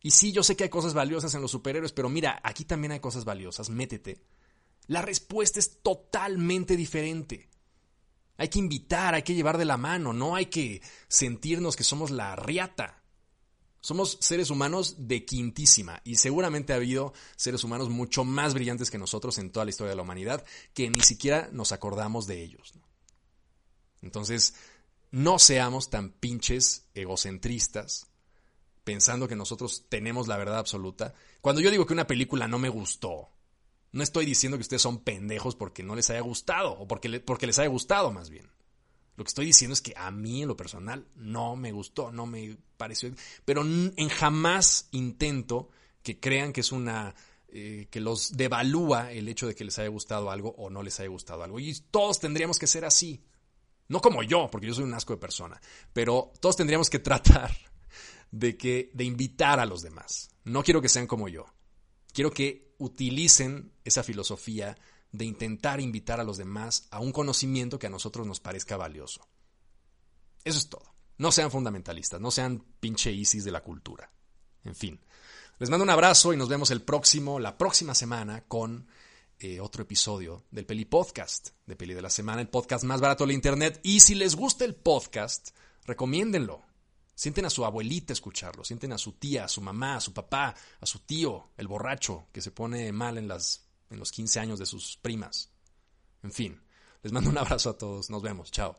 y 0.00 0.12
sí, 0.12 0.32
yo 0.32 0.42
sé 0.42 0.56
que 0.56 0.64
hay 0.64 0.70
cosas 0.70 0.94
valiosas 0.94 1.34
en 1.34 1.42
los 1.42 1.50
superhéroes, 1.50 1.92
pero 1.92 2.08
mira, 2.08 2.40
aquí 2.42 2.64
también 2.64 2.92
hay 2.92 3.00
cosas 3.00 3.24
valiosas, 3.24 3.70
métete. 3.70 4.22
La 4.86 5.02
respuesta 5.02 5.58
es 5.58 5.82
totalmente 5.82 6.76
diferente. 6.76 7.48
Hay 8.38 8.48
que 8.48 8.60
invitar, 8.60 9.14
hay 9.14 9.22
que 9.22 9.34
llevar 9.34 9.58
de 9.58 9.64
la 9.64 9.76
mano, 9.76 10.12
no 10.12 10.34
hay 10.34 10.46
que 10.46 10.80
sentirnos 11.08 11.76
que 11.76 11.84
somos 11.84 12.10
la 12.10 12.36
riata. 12.36 13.02
Somos 13.80 14.18
seres 14.20 14.50
humanos 14.50 14.94
de 15.08 15.24
quintísima 15.24 16.00
y 16.04 16.16
seguramente 16.16 16.72
ha 16.72 16.76
habido 16.76 17.12
seres 17.36 17.62
humanos 17.64 17.90
mucho 17.90 18.24
más 18.24 18.54
brillantes 18.54 18.90
que 18.90 18.98
nosotros 18.98 19.38
en 19.38 19.50
toda 19.50 19.64
la 19.64 19.70
historia 19.70 19.90
de 19.90 19.96
la 19.96 20.02
humanidad 20.02 20.44
que 20.72 20.88
ni 20.88 21.00
siquiera 21.00 21.48
nos 21.52 21.72
acordamos 21.72 22.26
de 22.26 22.42
ellos. 22.42 22.74
Entonces, 24.02 24.54
no 25.10 25.38
seamos 25.38 25.90
tan 25.90 26.10
pinches 26.10 26.88
egocentristas 26.94 28.06
pensando 28.84 29.28
que 29.28 29.36
nosotros 29.36 29.86
tenemos 29.88 30.28
la 30.28 30.36
verdad 30.36 30.58
absoluta. 30.58 31.14
Cuando 31.40 31.60
yo 31.60 31.70
digo 31.70 31.86
que 31.86 31.92
una 31.92 32.06
película 32.06 32.48
no 32.48 32.58
me 32.58 32.68
gustó, 32.68 33.30
no 33.92 34.02
estoy 34.02 34.26
diciendo 34.26 34.56
que 34.58 34.62
ustedes 34.62 34.82
son 34.82 34.98
pendejos 34.98 35.56
porque 35.56 35.82
no 35.82 35.94
les 35.94 36.10
haya 36.10 36.20
gustado, 36.20 36.72
o 36.72 36.86
porque, 36.86 37.20
porque 37.20 37.46
les 37.46 37.58
haya 37.58 37.68
gustado 37.68 38.12
más 38.12 38.30
bien. 38.30 38.50
Lo 39.16 39.24
que 39.24 39.28
estoy 39.28 39.46
diciendo 39.46 39.72
es 39.72 39.80
que 39.80 39.94
a 39.96 40.10
mí 40.10 40.42
en 40.42 40.48
lo 40.48 40.56
personal 40.56 41.06
no 41.16 41.56
me 41.56 41.72
gustó, 41.72 42.12
no 42.12 42.26
me 42.26 42.56
pareció, 42.76 43.12
pero 43.44 43.62
en 43.62 44.08
jamás 44.08 44.88
intento 44.92 45.70
que 46.02 46.20
crean 46.20 46.52
que 46.52 46.60
es 46.60 46.70
una 46.70 47.14
eh, 47.50 47.88
que 47.90 48.00
los 48.00 48.36
devalúa 48.36 49.10
el 49.10 49.26
hecho 49.26 49.46
de 49.46 49.54
que 49.54 49.64
les 49.64 49.78
haya 49.78 49.88
gustado 49.88 50.30
algo 50.30 50.50
o 50.58 50.68
no 50.68 50.82
les 50.82 51.00
haya 51.00 51.08
gustado 51.08 51.42
algo. 51.42 51.58
Y 51.58 51.74
todos 51.90 52.20
tendríamos 52.20 52.58
que 52.58 52.66
ser 52.66 52.84
así. 52.84 53.24
No 53.88 54.02
como 54.02 54.22
yo, 54.22 54.48
porque 54.50 54.66
yo 54.66 54.74
soy 54.74 54.84
un 54.84 54.92
asco 54.92 55.14
de 55.14 55.18
persona, 55.18 55.58
pero 55.94 56.30
todos 56.40 56.56
tendríamos 56.56 56.90
que 56.90 56.98
tratar 56.98 57.56
de, 58.30 58.58
que, 58.58 58.90
de 58.92 59.04
invitar 59.04 59.60
a 59.60 59.66
los 59.66 59.80
demás. 59.80 60.30
No 60.44 60.62
quiero 60.62 60.82
que 60.82 60.90
sean 60.90 61.06
como 61.06 61.28
yo. 61.28 61.46
Quiero 62.12 62.30
que 62.30 62.67
utilicen 62.78 63.72
esa 63.84 64.02
filosofía 64.02 64.76
de 65.12 65.24
intentar 65.24 65.80
invitar 65.80 66.20
a 66.20 66.24
los 66.24 66.36
demás 66.36 66.86
a 66.90 67.00
un 67.00 67.12
conocimiento 67.12 67.78
que 67.78 67.86
a 67.86 67.90
nosotros 67.90 68.26
nos 68.26 68.40
parezca 68.40 68.76
valioso. 68.76 69.26
Eso 70.44 70.58
es 70.58 70.68
todo. 70.68 70.94
No 71.16 71.32
sean 71.32 71.50
fundamentalistas, 71.50 72.20
no 72.20 72.30
sean 72.30 72.64
pinche 72.80 73.10
ISIS 73.12 73.44
de 73.44 73.50
la 73.50 73.62
cultura. 73.62 74.10
En 74.64 74.74
fin, 74.74 75.00
les 75.58 75.70
mando 75.70 75.82
un 75.82 75.90
abrazo 75.90 76.32
y 76.32 76.36
nos 76.36 76.48
vemos 76.48 76.70
el 76.70 76.82
próximo, 76.82 77.40
la 77.40 77.58
próxima 77.58 77.94
semana 77.94 78.44
con 78.46 78.86
eh, 79.40 79.60
otro 79.60 79.82
episodio 79.82 80.44
del 80.50 80.66
Peli 80.66 80.84
Podcast, 80.84 81.50
de 81.66 81.76
Peli 81.76 81.94
de 81.94 82.02
la 82.02 82.10
Semana, 82.10 82.40
el 82.40 82.48
podcast 82.48 82.84
más 82.84 83.00
barato 83.00 83.26
de 83.26 83.34
internet. 83.34 83.80
Y 83.82 84.00
si 84.00 84.14
les 84.14 84.36
gusta 84.36 84.64
el 84.64 84.74
podcast, 84.76 85.50
recomiéndenlo. 85.84 86.67
Sienten 87.18 87.46
a 87.46 87.50
su 87.50 87.64
abuelita 87.64 88.12
escucharlo, 88.12 88.62
sienten 88.62 88.92
a 88.92 88.96
su 88.96 89.14
tía, 89.14 89.46
a 89.46 89.48
su 89.48 89.60
mamá, 89.60 89.96
a 89.96 90.00
su 90.00 90.12
papá, 90.12 90.54
a 90.80 90.86
su 90.86 91.00
tío, 91.00 91.48
el 91.56 91.66
borracho 91.66 92.28
que 92.30 92.40
se 92.40 92.52
pone 92.52 92.92
mal 92.92 93.18
en, 93.18 93.26
las, 93.26 93.66
en 93.90 93.98
los 93.98 94.12
15 94.12 94.38
años 94.38 94.60
de 94.60 94.66
sus 94.66 94.96
primas. 94.98 95.50
En 96.22 96.30
fin, 96.30 96.62
les 97.02 97.12
mando 97.12 97.28
un 97.28 97.36
abrazo 97.38 97.70
a 97.70 97.76
todos, 97.76 98.08
nos 98.08 98.22
vemos, 98.22 98.52
chao. 98.52 98.78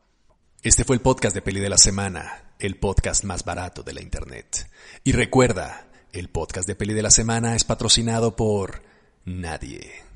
Este 0.62 0.84
fue 0.84 0.96
el 0.96 1.02
podcast 1.02 1.34
de 1.34 1.42
Peli 1.42 1.60
de 1.60 1.68
la 1.68 1.76
Semana, 1.76 2.54
el 2.58 2.78
podcast 2.78 3.24
más 3.24 3.44
barato 3.44 3.82
de 3.82 3.92
la 3.92 4.00
Internet. 4.00 4.70
Y 5.04 5.12
recuerda, 5.12 5.90
el 6.14 6.30
podcast 6.30 6.66
de 6.66 6.76
Peli 6.76 6.94
de 6.94 7.02
la 7.02 7.10
Semana 7.10 7.54
es 7.54 7.64
patrocinado 7.64 8.36
por 8.36 8.82
nadie. 9.26 10.09